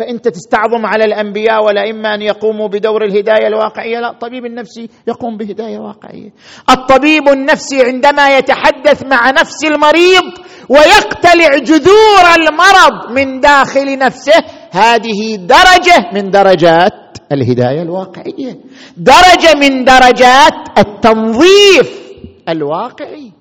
[0.00, 5.36] فانت تستعظم على الأنبياء ولا إما أن يقوموا بدور الهداية الواقعية لا الطبيب النفسي يقوم
[5.36, 6.30] بهداية واقعية.
[6.70, 10.24] الطبيب النفسي عندما يتحدث مع نفس المريض
[10.68, 18.60] ويقتلع جذور المرض من داخل نفسه هذه درجة من درجات الهداية الواقعية.
[18.96, 22.00] درجة من درجات التنظيف
[22.48, 23.32] الواقعي.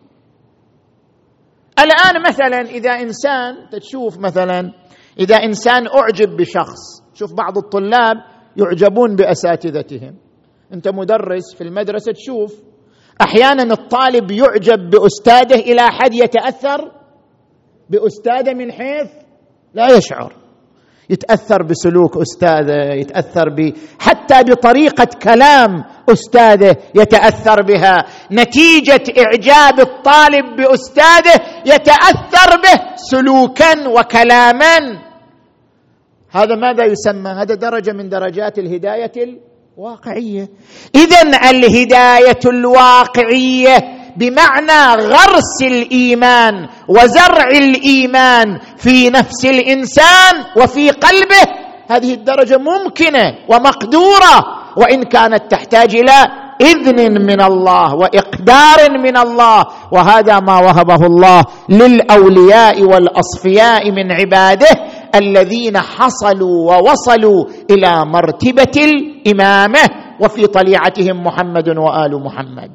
[1.80, 4.72] الآن مثلا إذا إنسان تشوف مثلا
[5.20, 8.18] إذا إنسان أعجب بشخص شوف بعض الطلاب
[8.58, 10.16] يعجبون بأساتذتهم.
[10.74, 12.54] أنت مدرس في المدرسة تشوف
[13.22, 16.92] أحيانا الطالب يعجب بأستاذه إلى حد يتأثر
[17.90, 19.12] باستاذه من حيث
[19.74, 20.34] لا يشعر.
[21.10, 28.06] يتأثر بسلوك أستاذه يتأثر ب حتى بطريقة كلام أستاذه يتأثر بها.
[28.32, 35.09] نتيجة إعجاب الطالب بأستاذه يتأثر به سلوكا وكلاما.
[36.32, 40.50] هذا ماذا يسمى؟ هذا درجة من درجات الهداية الواقعية.
[40.96, 43.78] اذا الهداية الواقعية
[44.18, 51.46] بمعنى غرس الإيمان وزرع الإيمان في نفس الإنسان وفي قلبه.
[51.90, 54.46] هذه الدرجة ممكنة ومقدورة
[54.78, 56.26] وإن كانت تحتاج إلى
[56.62, 59.66] إذن من الله وإقدار من الله.
[59.92, 64.89] وهذا ما وهبه الله للأولياء والأصفياء من عباده.
[65.16, 69.80] الذين حصلوا ووصلوا إلى مرتبة الإمامة
[70.22, 72.72] وفي طليعتهم محمد وآل محمد.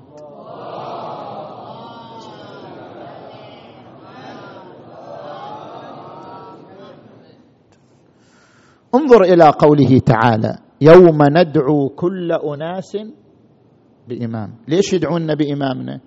[8.94, 12.96] انظر إلى قوله تعالى يوم ندعو كل أناس
[14.08, 14.54] بإمام.
[14.68, 16.00] ليش يدعونا بإمامنا؟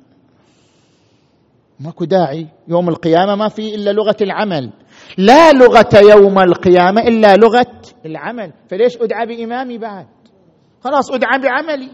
[1.79, 2.47] ماكو داعي.
[2.67, 4.71] يوم القيامة ما في إلا لغة العمل.
[5.17, 8.53] لا لغة يوم القيامة إلا لغة العمل.
[8.69, 10.07] فليش أدعى بإمامي بعد؟
[10.83, 11.91] خلاص أدعى بعملي.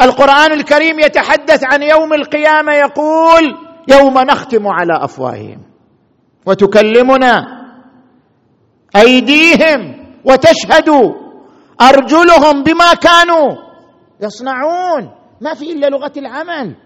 [0.00, 3.54] القرآن الكريم يتحدث عن يوم القيامة يقول
[3.88, 5.62] يوم نختم على أفواههم
[6.46, 7.46] وتكلمنا
[8.96, 10.88] أيديهم وتشهد
[11.80, 13.56] أرجلهم بما كانوا
[14.20, 15.10] يصنعون.
[15.40, 16.76] ما في إلا لغة العمل.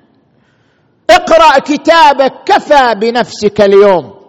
[1.11, 4.22] اقرأ كتابك كفى بنفسك اليوم.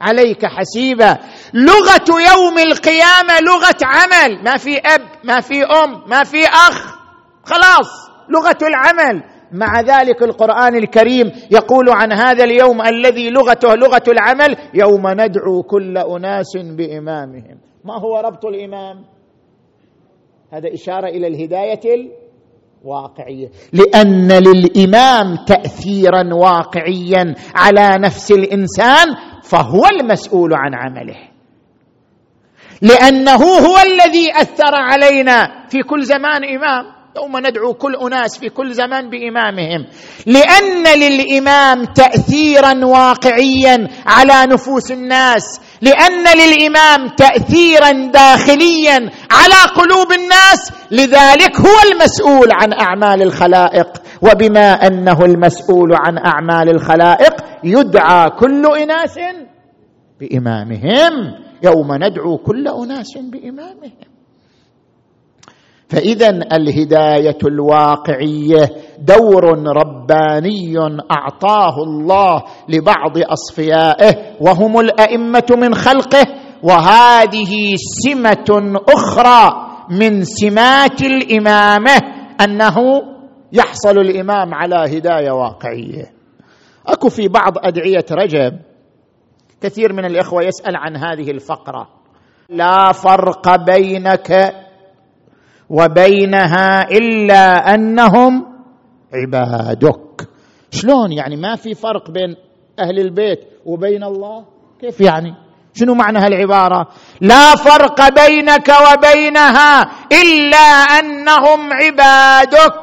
[0.00, 1.18] عليك حسيبا.
[1.54, 4.44] لغة يوم القيامة لغة عمل.
[4.44, 6.98] ما في أب ما في أم ما في أخ.
[7.44, 9.22] خلاص لغة العمل.
[9.52, 15.98] مع ذلك القرآن الكريم يقول عن هذا اليوم الذي لغته لغة العمل يوم ندعو كل
[15.98, 17.58] أناس بإمامهم.
[17.84, 19.04] ما هو ربط الإمام؟
[20.52, 21.80] هذا إشارة إلى الهداية
[22.84, 23.48] الواقعية.
[23.72, 29.06] لأن للإمام تاثيرا واقعيا على نفس الإنسان
[29.50, 31.28] فهو المسؤول عن عمله.
[32.82, 36.97] لأنه هو الذي أثر علينا في كل زمان إمام.
[37.22, 39.86] يوم ندعو كل أناس في كل زمان بإمامهم.
[40.26, 45.60] لأن للإمام تاثيرا واقعيا على نفوس الناس.
[45.82, 50.72] لأن للإمام تاثيرا داخليا على قلوب الناس.
[50.90, 53.88] لذلك هو المسؤول عن أعمال الخلائق.
[54.22, 59.18] وبما أنه المسؤول عن أعمال الخلائق يدعى كل أناس
[60.20, 61.12] بإمامهم.
[61.62, 64.17] يوم ندعو كل أناس بإمامهم.
[65.88, 69.44] فإذا الهداية الواقعية دور
[69.76, 70.74] رباني
[71.10, 76.24] أعطاه الله لبعض أصفيائه وهم الأئمة من خلقه
[76.62, 77.74] وهذه
[78.04, 81.96] سمة أخرى من سمات الإمامة
[82.40, 82.76] أنه
[83.52, 86.12] يحصل الإمام على هداية واقعية.
[86.86, 88.58] أكو في بعض أدعية رجب
[89.60, 91.88] كثير من الإخوة يسأل عن هذه الفقرة.
[92.48, 94.54] لا فرق بينك
[95.70, 98.46] وبينها إلا أنهم
[99.14, 100.28] عبادك.
[100.70, 102.36] شلون يعني ما في فرق بين
[102.78, 104.44] أهل البيت وبين الله؟
[104.80, 105.34] كيف يعني؟
[105.74, 106.88] شنو معنى هالعبارة؟
[107.20, 109.82] لا فرق بينك وبينها
[110.12, 110.68] إلا
[110.98, 112.74] أنهم عبادك.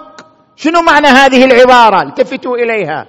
[0.56, 3.06] شنو معنى هذه العبارة؟ التفتوا إليها.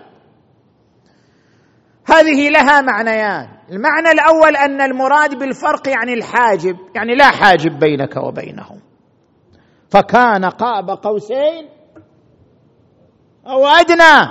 [2.06, 3.48] هذه لها معنيان.
[3.72, 8.85] المعنى الأول أن المراد بالفرق يعني الحاجب يعني لا حاجب بينك وبينهم.
[9.90, 11.68] فكان قاب قوسين
[13.46, 14.30] أو أدنى.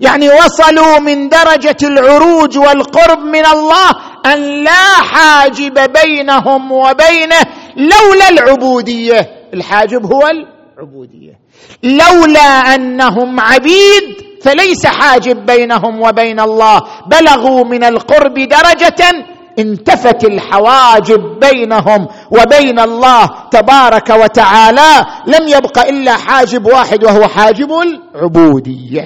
[0.00, 3.90] يعني وصلوا من درجة العروج والقرب من الله
[4.26, 7.40] أن لا حاجب بينهم وبينه
[7.76, 9.48] لولا العبودية.
[9.54, 11.38] الحاجب هو العبودية.
[11.82, 16.82] لولا أنهم عبيد فليس حاجب بينهم وبين الله.
[17.06, 19.26] بلغوا من القرب درجة
[19.58, 29.04] انتفت الحواجب بينهم وبين الله تبارك وتعالى لم يبق إلا حاجب واحد وهو حاجب العبودية.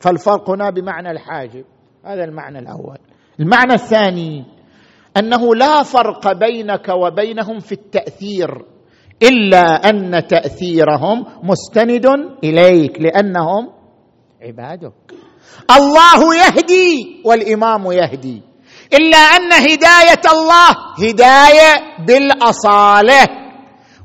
[0.00, 1.64] فالفرق هنا بمعنى الحاجب.
[2.04, 2.98] هذا المعنى الأول.
[3.40, 4.44] المعنى الثاني
[5.16, 8.64] أنه لا فرق بينك وبينهم في التأثير
[9.22, 12.06] إلا أن تأثيرهم مستند
[12.44, 13.68] إليك لأنهم
[14.42, 14.92] عبادك.
[15.76, 18.42] الله يهدي والإمام يهدي.
[18.94, 23.26] إلا أن هداية الله هداية بالأصالة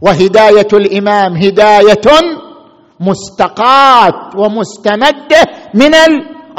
[0.01, 2.07] وهداية الإمام هداية
[2.99, 5.41] مستقاة ومستمدة
[5.73, 5.95] من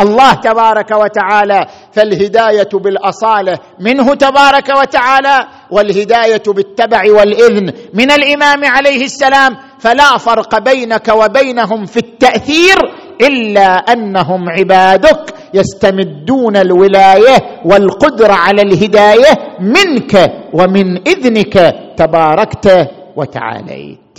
[0.01, 1.67] الله تبارك وتعالى.
[1.93, 9.57] فالهداية بالأصالة منه تبارك وتعالى والهداية بالتبع والإذن من الإمام عليه السلام.
[9.81, 12.77] فلا فرق بينك وبينهم في التأثير
[13.21, 15.35] إلا أنهم عبادك.
[15.55, 24.19] يستمدون الولاية والقدرة على الهداية منك ومن إذنك تباركت وتعاليت.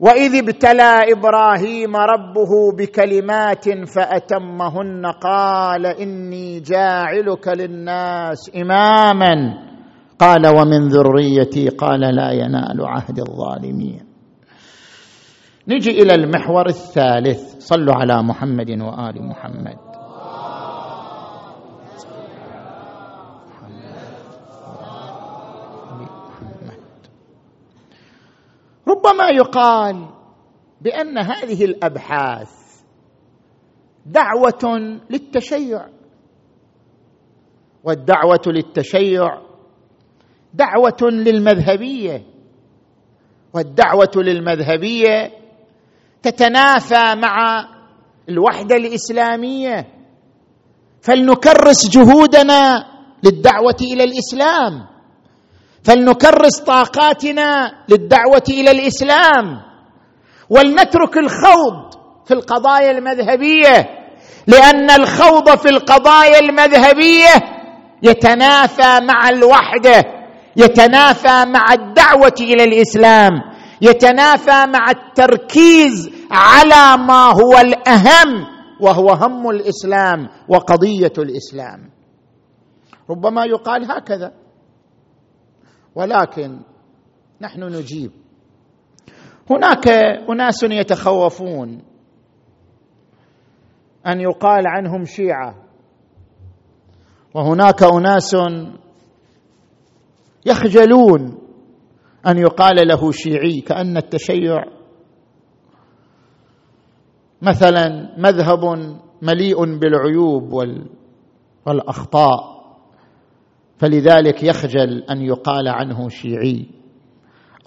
[0.00, 9.34] وإذ ابتلى إبراهيم ربه بكلمات فأتمهن قال إني جاعلك للناس إماما.
[10.18, 14.07] قال ومن ذريتي قال لا ينال عهد الظالمين.
[15.68, 17.58] نجي إلى المحور الثالث.
[17.58, 19.78] صلوا على محمد وآل محمد.
[28.88, 30.08] ربما يقال
[30.80, 32.50] بأن هذه الأبحاث
[34.06, 35.86] دعوة للتشيع.
[37.84, 39.40] والدعوة للتشيع
[40.54, 42.22] دعوة للمذهبية.
[43.54, 45.37] والدعوة للمذهبية
[46.22, 47.64] تتنافى مع
[48.28, 49.86] الوحدة الإسلامية.
[51.02, 52.86] فلنكرس جهودنا
[53.22, 54.86] للدعوة إلى الإسلام.
[55.84, 59.62] فلنكرس طاقاتنا للدعوة إلى الإسلام.
[60.50, 61.94] ولنترك الخوض
[62.26, 63.86] في القضايا المذهبية
[64.46, 67.34] لأن الخوض في القضايا المذهبية
[68.02, 70.04] يتنافى مع الوحدة
[70.56, 73.32] يتنافى مع الدعوة إلى الإسلام.
[73.82, 78.46] يتنافى مع التركيز على ما هو الأهم
[78.80, 81.90] وهو هم الإسلام وقضية الإسلام.
[83.10, 84.32] ربما يقال هكذا.
[85.94, 86.60] ولكن
[87.40, 88.12] نحن نجيب.
[89.50, 89.88] هناك
[90.30, 91.82] أناس يتخوفون
[94.06, 95.54] أن يقال عنهم شيعة
[97.34, 98.36] وهناك أناس
[100.46, 101.47] يخجلون
[102.26, 104.64] أن يقال له شيعي كأن التشيع
[107.42, 108.60] مثلا مذهب
[109.22, 110.52] مليء بالعيوب
[111.66, 112.58] والأخطاء
[113.78, 116.66] فلذلك يخجل أن يقال عنه شيعي.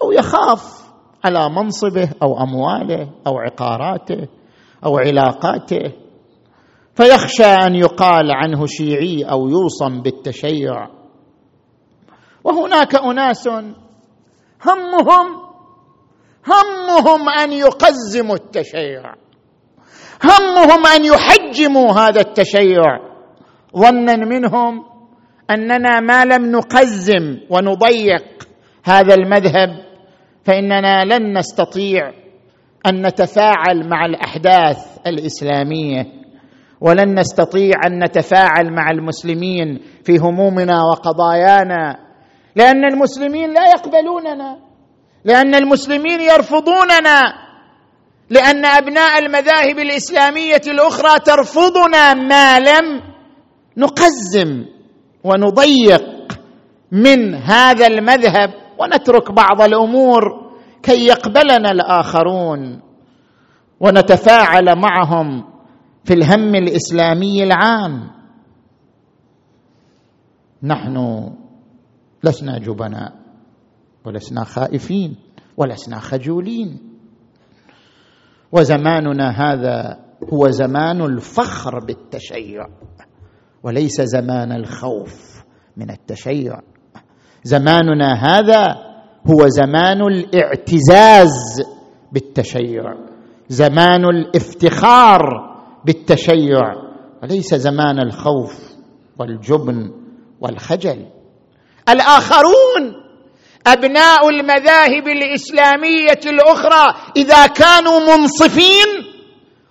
[0.03, 0.91] أو يخاف
[1.25, 4.27] على منصبه أو أمواله أو عقاراته
[4.85, 5.91] أو علاقاته
[6.95, 10.87] فيخشى أن يقال عنه شيعي أو يوصم بالتشيع.
[12.43, 13.49] وهناك أناس
[14.61, 15.27] همهم
[16.45, 19.13] همهم أن يقزموا التشيع.
[20.23, 23.11] همهم أن يحجموا هذا التشيع.
[23.77, 24.83] ظنا منهم
[25.49, 28.47] أننا ما لم نقزم ونضيق
[28.83, 29.69] هذا المذهب
[30.43, 32.11] فإننا لن نستطيع
[32.85, 36.05] أن نتفاعل مع الأحداث الإسلامية
[36.81, 42.10] ولن نستطيع أن نتفاعل مع المسلمين في همومنا وقضايانا
[42.55, 44.57] لأن المسلمين لا يقبلوننا.
[45.25, 47.21] لأن المسلمين يرفضوننا.
[48.29, 53.01] لأن أبناء المذاهب الإسلامية الأخرى ترفضنا ما لم
[53.77, 54.65] نقزم
[55.23, 56.41] ونضيق
[56.91, 60.21] من هذا المذهب ونترك بعض الأمور
[60.83, 62.81] كي يقبلنا الآخرون
[63.79, 65.43] ونتفاعل معهم
[66.03, 68.11] في الهم الإسلامي العام.
[70.63, 70.97] نحن
[72.23, 73.13] لسنا جبناء
[74.05, 75.15] ولسنا خائفين
[75.57, 76.79] ولسنا خجولين.
[78.51, 79.99] وزماننا هذا
[80.33, 82.67] هو زمان الفخر بالتشيع
[83.63, 85.43] وليس زمان الخوف
[85.77, 86.59] من التشيع.
[87.43, 88.65] زماننا هذا
[89.27, 91.61] هو زمان الاعتزاز
[92.11, 92.83] بالتشيع
[93.49, 95.21] زمان الافتخار
[95.85, 96.73] بالتشيع
[97.23, 98.75] وليس زمان الخوف
[99.19, 99.91] والجبن
[100.41, 101.05] والخجل.
[101.89, 103.01] الآخرون
[103.67, 108.87] أبناء المذاهب الإسلامية الأخرى إذا كانوا منصفين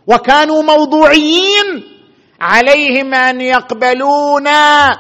[0.07, 1.85] وكانوا موضوعيين
[2.41, 4.91] عليهم أن يقبلونا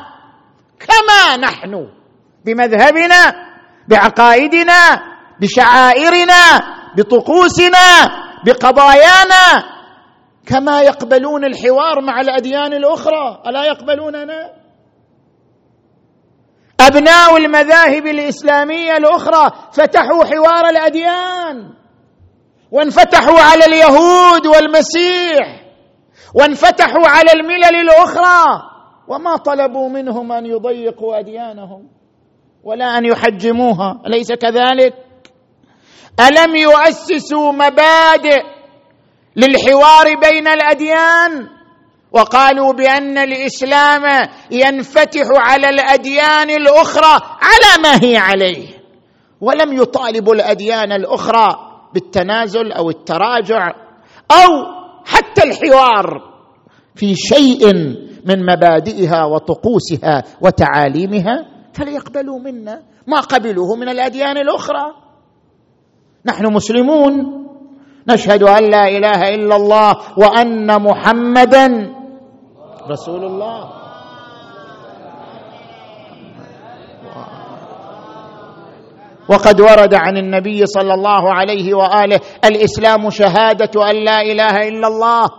[0.80, 1.88] كما نحن
[2.44, 3.34] بمذهبنا
[3.88, 5.02] بعقائدنا
[5.40, 6.60] بشعائرنا
[6.96, 8.08] بطقوسنا
[8.46, 9.64] بقضايانا
[10.46, 13.42] كما يقبلون الحوار مع الأديان الأخرى.
[13.46, 14.59] ألا يقبلوننا؟
[16.86, 21.74] أبناء المذاهب الإسلامية الأخرى فتحوا حوار الأديان
[22.70, 25.60] وانفتحوا على اليهود والمسيح
[26.34, 28.62] وانفتحوا على الملل الأخرى
[29.08, 31.88] وما طلبوا منهم أن يضيقوا أديانهم
[32.64, 34.94] ولا أن يحجموها أليس كذلك؟
[36.20, 38.42] ألم يؤسسوا مبادئ
[39.36, 41.59] للحوار بين الأديان؟
[42.12, 48.66] وقالوا بأن الإسلام ينفتح على الأديان الأخرى على ما هي عليه.
[49.40, 51.48] ولم يطالبوا الأديان الأخرى
[51.94, 53.68] بالتنازل أو التراجع
[54.30, 54.50] أو
[55.04, 56.22] حتى الحوار
[56.94, 57.74] في شيء
[58.24, 64.92] من مبادئها وطقوسها وتعاليمها فليقبلوا منا ما قبلوه من الأديان الأخرى.
[66.26, 67.40] نحن مسلمون.
[68.08, 71.94] نشهد أن لا إله إلا الله وأن محمدا
[72.88, 73.70] رسول الله.
[79.28, 85.30] وقد ورد عن النبي صلى الله عليه وآله الإسلام شهادة أن لا إله إلا الله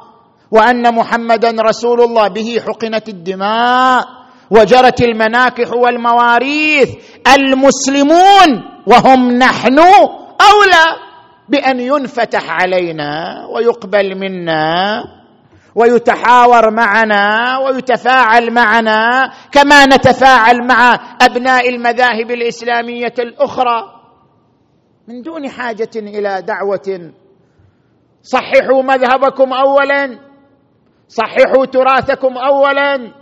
[0.51, 2.27] وأن محمدا رسول الله.
[2.27, 4.03] به حقنت الدماء
[4.51, 6.89] وجرت المناكح والمواريث.
[7.27, 8.49] المسلمون
[8.87, 9.79] وهم نحن
[10.41, 10.85] أولى
[11.49, 13.11] بأن ينفتح علينا
[13.55, 15.03] ويقبل منا.
[15.75, 23.83] ويتحاور معنا ويتفاعل معنا كما نتفاعل مع أبناء المذاهب الإسلامية الأخرى.
[25.07, 27.11] من دون حاجة إلى دعوة.
[28.21, 30.19] صححوا مذهبكم اولا.
[31.07, 33.13] صححوا تراثكم اولا.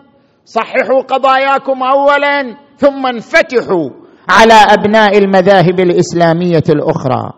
[0.45, 2.57] صححوا قضاياكم اولا.
[2.77, 3.89] ثم انفتحوا
[4.29, 7.33] على أبناء المذاهب الإسلامية الأخرى.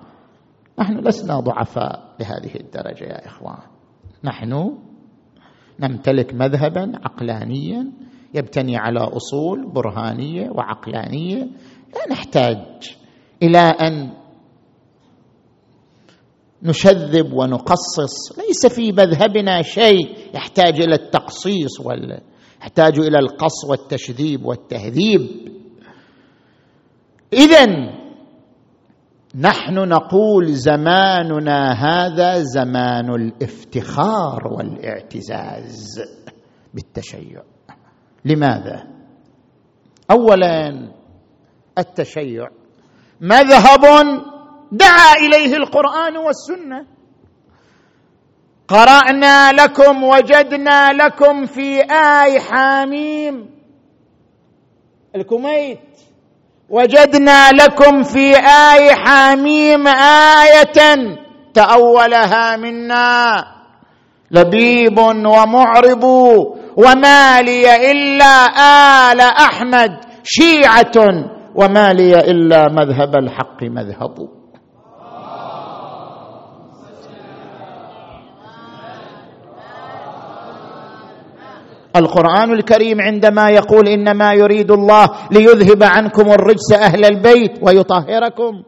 [0.80, 3.60] نحن لسنا ضعفاء بهذه الدرجة يا إخوان.
[4.24, 4.78] نحن
[5.82, 7.92] نمتلك مذهبا عقلانيا
[8.34, 11.44] يبتني على أصول برهانية وعقلانية.
[11.96, 12.58] لا نحتاج
[13.44, 14.14] إلى أن
[16.64, 18.40] نشذب ونقصص.
[18.40, 22.22] ليس في مذهبنا شيء يحتاج إلى التقصيص ولا
[22.62, 25.28] يحتاج إلى القص والتشذيب والتهذيب.
[27.34, 27.66] اذا
[29.36, 36.02] نحن نقول زماننا هذا زمان الافتخار والاعتزاز
[36.74, 37.44] بالتشيع.
[38.26, 38.88] لماذا؟
[40.12, 40.92] اولا
[41.78, 42.48] التشيع
[43.22, 43.82] مذهب
[44.72, 46.86] دعا إليه القرآن والسنة.
[48.68, 53.50] قرأنا لكم وجدنا لكم في آي حاميم
[55.16, 55.80] الكميت.
[56.72, 60.80] وجدنا لكم في آي حاميم آية
[61.54, 63.44] تأولها منا.
[64.32, 66.04] لبيب ومعرب
[66.78, 68.36] وما لي إلا
[69.12, 69.92] آل أحمد
[70.24, 74.41] شيعة وما لي إلا مذهب الحق مذهب.
[81.96, 88.64] القرآن الكريم عندما يقول إنما يريد الله ليذهب عنكم الرجس أهل البيت ويطهركم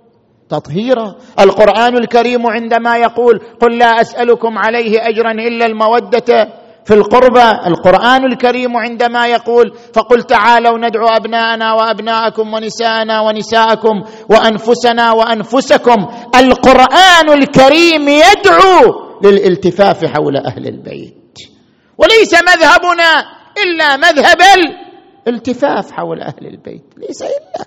[0.49, 1.15] تطهيرا.
[1.39, 6.47] القرآن الكريم عندما يقول قل لا أسألكم عليه أجرا إلا المودة
[6.85, 7.67] في القربى.
[7.67, 16.07] القرآن الكريم عندما يقول فقل تعالوا ندعو أبناءنا وأبناءكم ونساءنا ونساءكم وأنفسنا وأنفسكم.
[16.35, 18.79] القرآن الكريم يدعو
[19.23, 21.22] للالتفاف حول أهل البيت.
[21.97, 23.11] وليس مذهبنا
[23.63, 24.41] إلا مذهب
[25.27, 26.83] الالتفاف حول أهل البيت.
[26.97, 27.65] ليس إلا.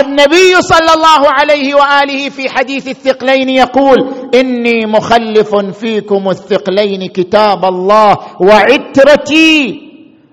[0.00, 3.98] النبي صلى الله عليه وآله في حديث الثقلين يقول
[4.34, 9.90] إني مخلف فيكم الثقلين كتاب الله وعترتي.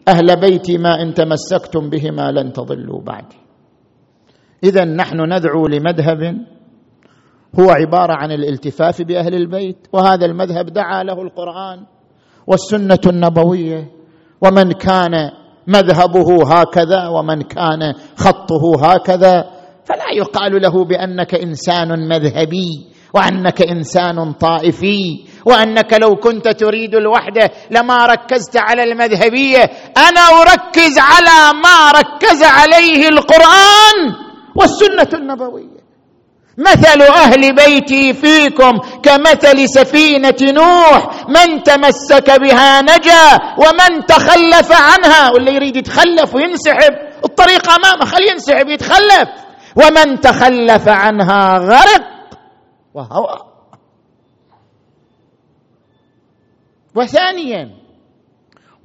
[0.08, 3.38] أهل بيتي ما إن تمسكتم بهما لن تضلوا بعدي.
[4.64, 6.46] اذا نحن ندعو لمذهب
[7.60, 9.88] هو عبارة عن الالتفاف بأهل البيت.
[9.94, 11.86] وهذا المذهب دعا له القرآن.
[12.48, 13.88] والسنة النبوية
[14.42, 15.32] ومن كان
[15.68, 19.50] مذهبه هكذا ومن كان خطه هكذا
[19.86, 22.70] فلا يقال له بأنك إنسان مذهبي
[23.14, 29.64] وأنك إنسان طائفي وأنك لو كنت تريد الوحدة لما ركزت على المذهبية
[29.98, 33.98] أنا أركز على ما ركز عليه القرآن
[34.56, 35.77] والسنة النبوية.
[36.58, 45.32] مثل أهل بيتي فيكم كمثل سفينة نوح من تمسك بها نجا ومن تخلف عنها.
[45.32, 46.94] واللي يريد يتخلف وينسحب
[47.26, 49.30] الطريق أمامه خليه ينسحب يتخلف.
[49.76, 52.04] ومن تخلف عنها غرق
[52.94, 53.40] وهوى
[56.96, 57.70] وثانيا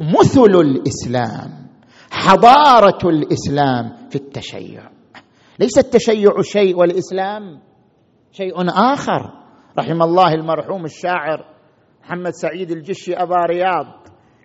[0.00, 1.68] مثل الإسلام
[2.10, 4.90] حضارة الإسلام في التشيع.
[5.58, 7.60] ليس التشيع شيء والإسلام
[8.32, 9.42] شيء آخر.
[9.78, 11.44] رحم الله المرحوم الشاعر
[12.02, 13.86] محمد سعيد الجشي أبا رياض.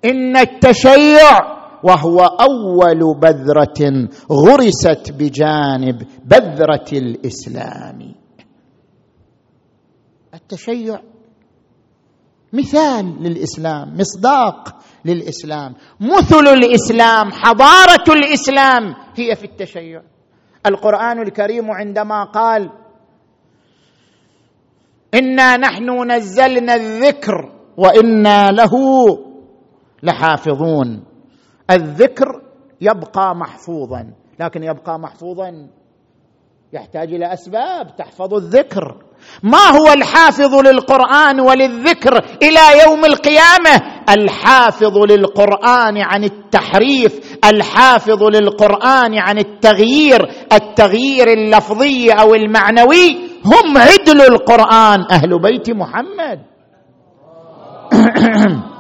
[0.06, 8.16] إن التشيع وهو أول بذرة غرست بجانب بذرة الإسلام.
[10.34, 11.00] التشيع
[12.54, 15.76] مثال للإسلام مصداق للإسلام.
[16.00, 18.84] مثل الإسلام حضارة الإسلام
[19.16, 20.02] هي في التشيع.
[20.68, 22.70] القرآن الكريم عندما قال
[25.14, 28.72] إنا نحن نزلنا الذكر وإنا له
[30.04, 31.04] لحافظون.
[31.72, 32.42] الذكر
[32.82, 35.68] يبقى محفوظا لكن يبقى محفوظا
[36.74, 39.07] يحتاج إلى أسباب تحفظ الذكر.
[39.44, 49.38] ما هو الحافظ للقرآن وللذكر إلى يوم القيامة؟ الحافظ للقرآن عن التحريف الحافظ للقرآن عن
[49.38, 53.18] التغيير التغيير اللفظي أو المعنوي.
[53.46, 56.40] هم عدل القرآن أهل بيت محمد.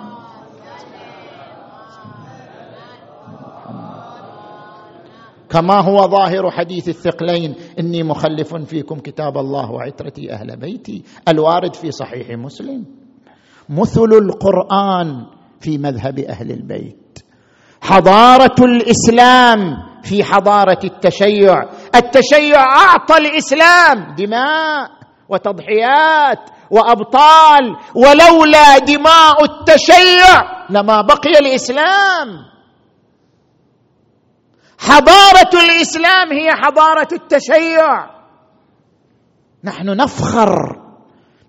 [5.49, 11.91] كما هو ظاهر حديث الثقلين إني مخلف فيكم كتاب الله وعترتي أهل بيتي الوارد في
[11.91, 12.85] صحيح مسلم.
[13.69, 15.25] مثل القرآن
[15.59, 17.19] في مذهب أهل البيت.
[17.81, 19.59] حضارة الإسلام
[20.03, 21.63] في حضارة التشيع.
[21.95, 24.89] التشيع أعطى الإسلام دماء
[25.29, 26.39] وتضحيات
[26.71, 32.46] وأبطال ولولا دماء التشيع لما بقي الإسلام.
[34.77, 38.17] حضارة الإسلام هي حضارة التشيع.
[39.63, 40.51] نحن نفخر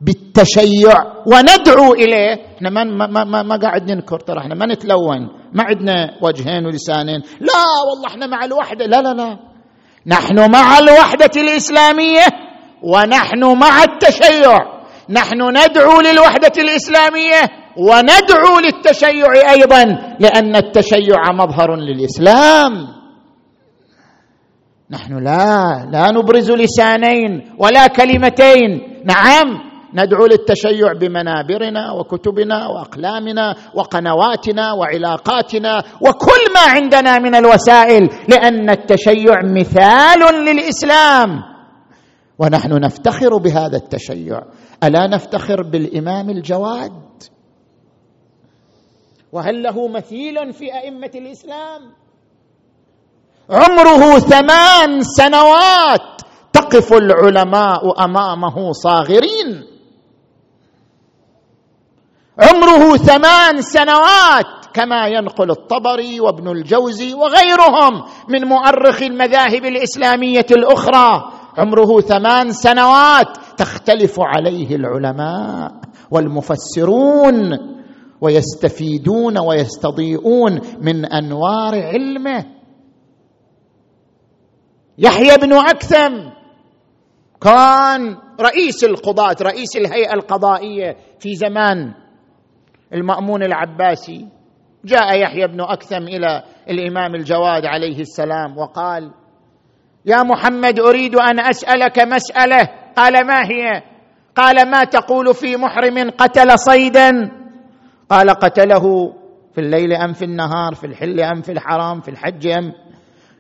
[0.00, 0.94] بالتشيع
[1.26, 2.34] وندعو إليه.
[2.56, 7.22] إحنا ما ما ما, ما قاعد ننكر ترى إحنا ما نتلون ما عندنا وجهين ولسانين.
[7.40, 8.86] لا والله إحنا مع الوحدة.
[8.86, 9.38] لا لا لا.
[10.06, 12.26] نحن مع الوحدة الإسلامية
[12.82, 14.58] ونحن مع التشيع.
[15.10, 17.42] نحن ندعو للوحدة الإسلامية
[17.76, 19.84] وندعو للتشيع أيضا
[20.20, 22.97] لأن التشيع مظهر للإسلام.
[24.90, 29.02] نحن لا لا نبرز لسانين ولا كلمتين.
[29.04, 39.42] نعم ندعو للتشيع بمنابرنا وكتبنا وأقلامنا وقنواتنا وعلاقاتنا وكل ما عندنا من الوسائل لأن التشيع
[39.44, 41.28] مثال للإسلام.
[42.38, 44.40] ونحن نفتخر بهذا التشيع.
[44.84, 46.92] ألا نفتخر بالإمام الجواد؟
[49.32, 51.80] وهل له مثيل في أئمة الإسلام؟
[53.50, 56.20] عمره ثمان سنوات
[56.52, 59.64] تقف العلماء أمامه صاغرين.
[62.38, 71.32] عمره ثمان سنوات كما ينقل الطبري وابن الجوزي وغيرهم من مؤرخي المذاهب الإسلامية الأخرى.
[71.58, 75.72] عمره ثمان سنوات تختلف عليه العلماء
[76.10, 77.58] والمفسرون
[78.20, 82.57] ويستفيدون ويستضيئون من أنوار علمه.
[84.98, 86.14] يحيى بن أكثم
[87.40, 91.94] كان رئيس القضاة رئيس الهيئة القضائية في زمان.
[92.94, 94.28] المأمون العباسي
[94.84, 99.10] جاء يحيى بن أكثم إلى الإمام الجواد عليه السلام وقال
[100.06, 102.68] يا محمد أريد أن أسألك مسألة.
[102.96, 103.82] قال ما هي؟
[104.36, 107.30] قال ما تقول في محرم قتل صيدا.
[108.10, 109.12] قال قتله
[109.54, 112.72] في الليل أم في النهار في الحل أم في الحرام في الحج أم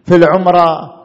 [0.04, 0.97] في العمرة.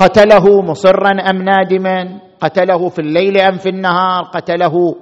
[0.00, 4.96] قتله مصرا أم نادما؟ قتله في الليل أم في النهار؟ قتله.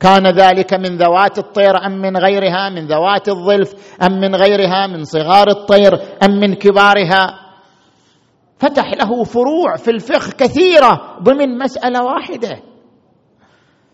[0.00, 5.04] كان ذلك من ذوات الطير أم من غيرها؟ من ذوات الظلف أم من غيرها؟ من
[5.04, 7.38] صغار الطير أم من كبارها؟
[8.58, 12.62] فتح له فروع في الفقه كثيرة ضمن مسألة واحدة.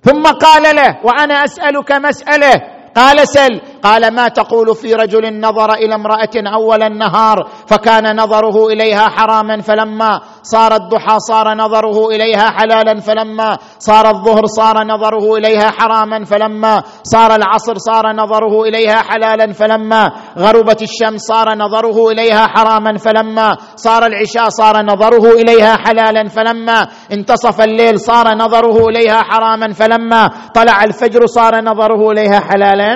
[0.03, 2.78] ثم قال له وأنا أسألك مسألة.
[2.99, 9.09] قال سل قال ما تقول في رجل نظر إلى امرأة أول النهار فكان نظره إليها
[9.09, 16.24] حراما فلما صار الضحى صار نظره إليها حلالا فلما صار الظهر صار نظره إليها حراما
[16.24, 23.57] فلما صار العصر صار نظره إليها حلالا فلما غربت الشمس صار نظره إليها حراما فلما
[23.76, 30.84] صار العشاء صار نظره إليها حلالا فلما انتصف الليل صار نظره إليها حراما فلما طلع
[30.84, 32.88] الفجر صار نظره إليها حلالا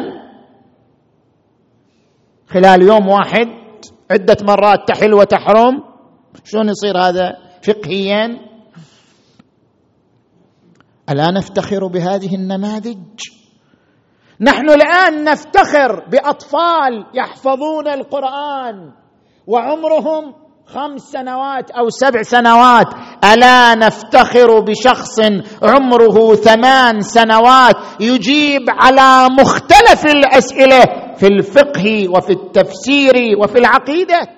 [2.49, 3.49] خلال يوم واحد
[4.11, 5.82] عدة مرات تحل وتحرم.
[6.45, 8.26] شلون يصير هذا فقهيا؟
[11.11, 13.20] ألا نفتخر بهذه النماذج؟
[14.40, 18.93] نحن الآن نفتخر بأطفال يحفظون القرآن
[19.47, 20.34] وعمرهم
[20.66, 22.86] خمس سنوات أو سبع سنوات.
[23.24, 25.20] ألا نفتخر بشخص
[25.62, 30.84] عمره ثمان سنوات يجيب على مختلف الأسئلة
[31.16, 34.28] في الفقه وفي التفسير وفي العقيدة.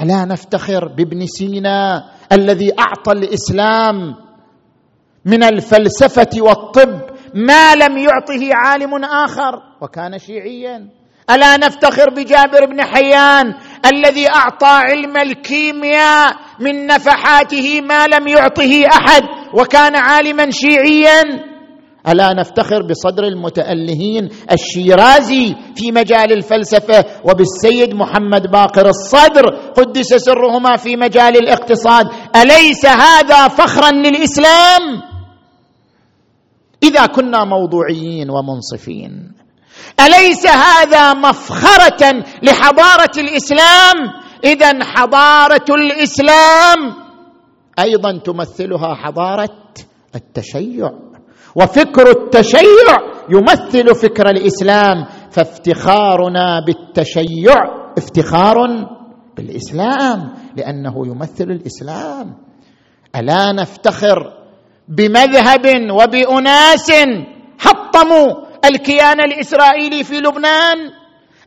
[0.00, 4.14] ألا نفتخر بابن سينا الذي أعطى الإسلام
[5.24, 7.00] من الفلسفة والطب
[7.34, 9.62] ما لم يعطه عالم آخر.
[9.82, 11.03] وكان شيعيا.
[11.30, 13.54] ألا نفتخر بجابر بن حيان
[13.92, 19.22] الذي أعطى علم الكيمياء من نفحاته ما لم يعطه أحد
[19.54, 21.22] وكان عالما شيعيا؟
[22.08, 29.44] ألا نفتخر بصدر المتألهين الشيرازي في مجال الفلسفة وبالسيد محمد باقر الصدر
[29.76, 32.06] قدس سرهما في مجال الاقتصاد
[32.36, 34.82] أليس هذا فخرا للإسلام؟
[36.82, 39.43] إذا كنا موضوعيين ومنصفين.
[40.00, 43.94] أليس هذا مفخرة لحضارة الإسلام؟
[44.44, 46.78] اذا حضارة الإسلام
[47.78, 49.48] أيضا تمثلها حضارة
[50.14, 50.90] التشيع
[51.56, 52.98] وفكر التشيع
[53.30, 57.54] يمثل فكر الإسلام فافتخارنا بالتشيع
[57.98, 58.56] افتخار
[59.36, 62.34] بالإسلام لأنه يمثل الإسلام.
[63.16, 64.32] ألا نفتخر
[64.88, 66.92] بمذهب وبأناس
[67.58, 70.90] حطموا الكيان الإسرائيلي في لبنان.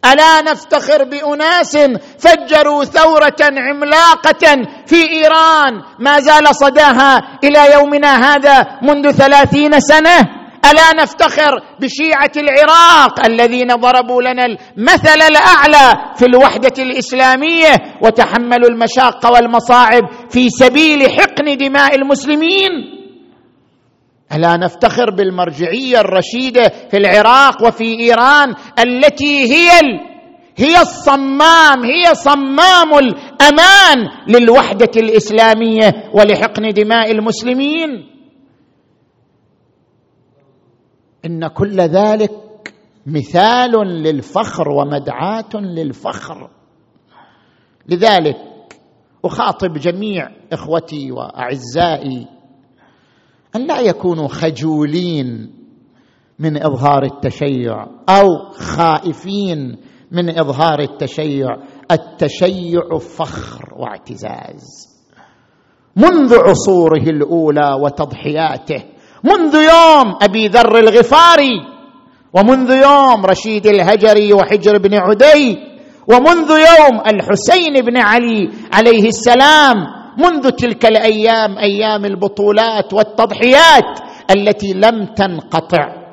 [0.05, 1.77] ألا نفتخر بأناس
[2.19, 5.73] فجروا ثورة عملاقة في إيران.
[5.99, 10.19] ما زال صداها إلى يومنا هذا منذ ثلاثين سنة.
[10.65, 20.03] ألا نفتخر بشيعة العراق الذين ضربوا لنا المثل الأعلى في الوحدة الإسلامية وتحملوا المشاق والمصاعب
[20.29, 22.96] في سبيل حقن دماء المسلمين.
[24.33, 29.69] ألا نفتخر بالمرجعية الرشيدة في العراق وفي إيران التي هي
[30.57, 38.09] هي الصمام هي صمام الأمان للوحدة الإسلامية ولحقن دماء المسلمين.
[41.25, 42.31] إن كل ذلك
[43.05, 46.49] مثال للفخر ومدعاة للفخر.
[47.87, 48.37] لذلك
[49.25, 52.27] أخاطب جميع إخوتي وأعزائي
[53.55, 55.53] أن لا يكونوا خجولين
[56.39, 59.77] من إظهار التشيع أو خائفين
[60.11, 61.57] من إظهار التشيع.
[61.91, 64.87] التشيع فخر واعتزاز.
[65.95, 68.83] منذ عصوره الأولى وتضحياته
[69.23, 71.57] منذ يوم أبي ذر الغفاري
[72.33, 75.57] ومنذ يوم رشيد الهجري وحجر بن عدي
[76.07, 79.75] ومنذ يوم الحسين بن علي عليه السلام
[80.17, 83.99] منذ تلك الأيام أيام البطولات والتضحيات
[84.35, 86.07] التي لم تنقطع.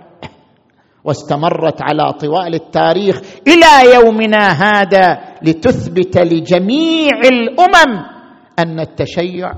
[1.05, 8.05] واستمرت على طوال التاريخ إلى يومنا هذا لتثبت لجميع الأمم
[8.59, 9.53] أن التشيع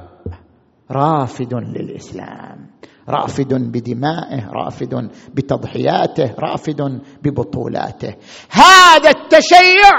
[0.90, 2.66] رافد للإسلام
[3.09, 8.14] رافد بدمائه رافد بتضحياته رافد ببطولاته.
[8.51, 9.90] هذا التشيع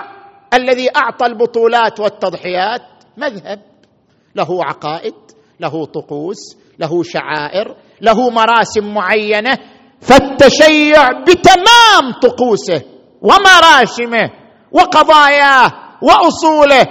[0.53, 2.81] الذي أعطى البطولات والتضحيات
[3.17, 3.59] مذهب.
[4.37, 5.13] له عقائد
[5.59, 6.37] له طقوس
[6.79, 9.57] له شعائر له مراسم معينة
[10.01, 12.81] فالتشيع بتمام طقوسه
[13.21, 14.29] ومراسمه
[14.71, 15.71] وقضاياه
[16.01, 16.85] وأصوله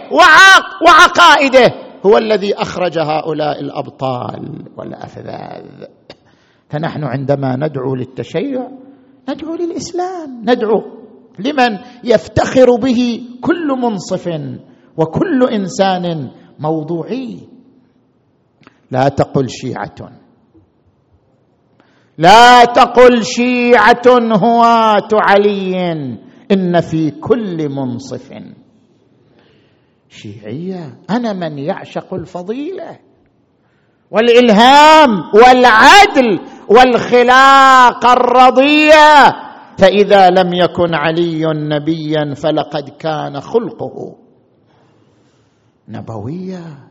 [0.87, 1.67] وعقائده
[2.07, 5.85] هو الذي أخرج هؤلاء الأبطال والأفذاذ.
[6.71, 8.69] فنحن عندما ندعو للتشيع
[9.29, 10.43] ندعو للإسلام.
[10.43, 10.83] ندعو
[11.39, 14.27] لمن يفتخر به كل منصف
[14.97, 17.49] وكل إنسان موضوعي.
[18.91, 20.11] لا تقل شيعة.
[22.19, 24.03] لا تقل شيعة
[24.37, 25.93] هواه علي.
[26.53, 28.33] إن في كل منصف.
[30.09, 32.99] شيعية أنا من يعشق الفضيلة
[34.11, 39.33] والإلهام والعدل والخلاق الرضية.
[39.79, 44.26] فإذا لم يكن علي نبيا فلقد كان خلقه.
[45.89, 46.91] نبوية.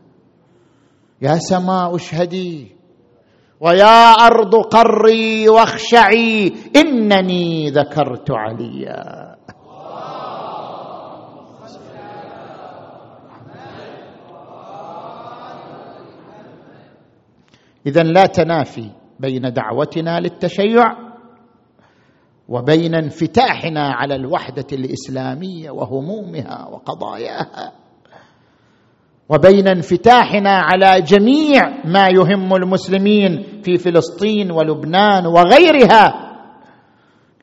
[1.22, 2.76] يا سماء اشهدي
[3.60, 9.26] ويا أرض قري واخشعي إنني ذكرت عليا.
[17.86, 18.90] إذا لا تنافي
[19.20, 20.96] بين دعوتنا للتشيع
[22.48, 27.85] وبين انفتاحنا على الوحدة الإسلامية وهمومها وقضاياها.
[29.28, 36.22] وبين انفتاحنا على جميع ما يهم المسلمين في فلسطين ولبنان وغيرها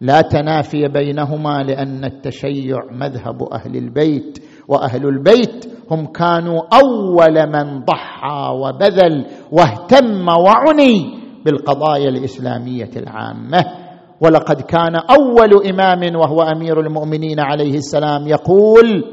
[0.01, 8.49] لا تنافي بينهما لأن التشيع مذهب أهل البيت وأهل البيت هم كانوا أول من ضحى
[8.53, 13.65] وبذل واهتم وعني بالقضايا الإسلامية العامة.
[14.21, 19.03] ولقد كان أول إمام وهو أمير المؤمنين عليه السلام يقول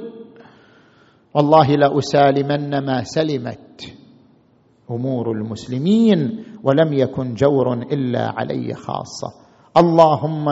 [1.35, 3.97] والله لأسالمن ما سلمت
[4.91, 9.29] أمور المسلمين ولم يكن جور إلا علي خاصة.
[9.77, 10.47] اللهم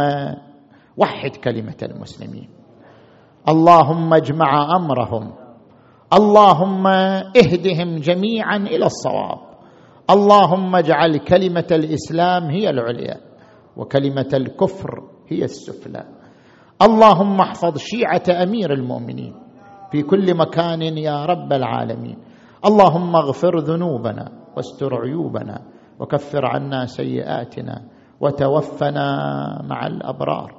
[0.97, 2.49] وحد كلمة المسلمين.
[3.49, 5.33] اللهم اجمع أمرهم.
[6.13, 6.87] اللهم
[7.37, 9.39] اهدهم جميعا إلى الصواب.
[10.11, 13.21] اللهم اجعل كلمة الإسلام هي العليا
[13.77, 16.05] وكلمة الكفر هي السفلى.
[16.83, 19.48] اللهم احفظ شيعة أمير المؤمنين.
[19.93, 22.19] في كل مكان يا رب العالمين.
[22.67, 25.63] اللهم اغفر ذنوبنا واستر عيوبنا
[26.01, 27.83] وكفر عنا سيئاتنا
[28.21, 29.07] وتوفنا
[29.71, 30.55] مع الأبرار.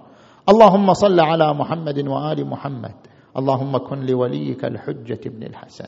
[0.49, 2.95] اللهم صل على محمد وآل محمد.
[3.37, 5.87] اللهم كن لوليك الحجة بن الحسن.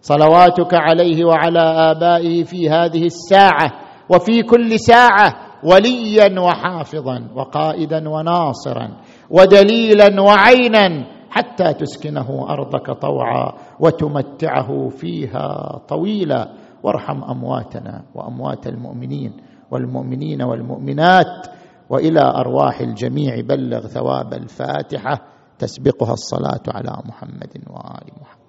[0.00, 3.70] صلواتك عليه وعلى آبائه في هذه الساعة
[4.10, 8.88] وفي كل ساعة وليا وحافظا وقائدا وناصرا
[9.30, 16.52] ودليلا وعينا حتى تسكنه أرضك طوعا وتمتعه فيها طويلا.
[16.82, 19.32] وارحم أمواتنا وأموات المؤمنين
[19.70, 21.46] والمؤمنين والمؤمنات
[21.90, 23.40] وإلى أرواح الجميع.
[23.40, 25.18] بلغ ثواب الفاتحة.
[25.58, 28.41] تسبقها الصلاة على محمد وآل محمد.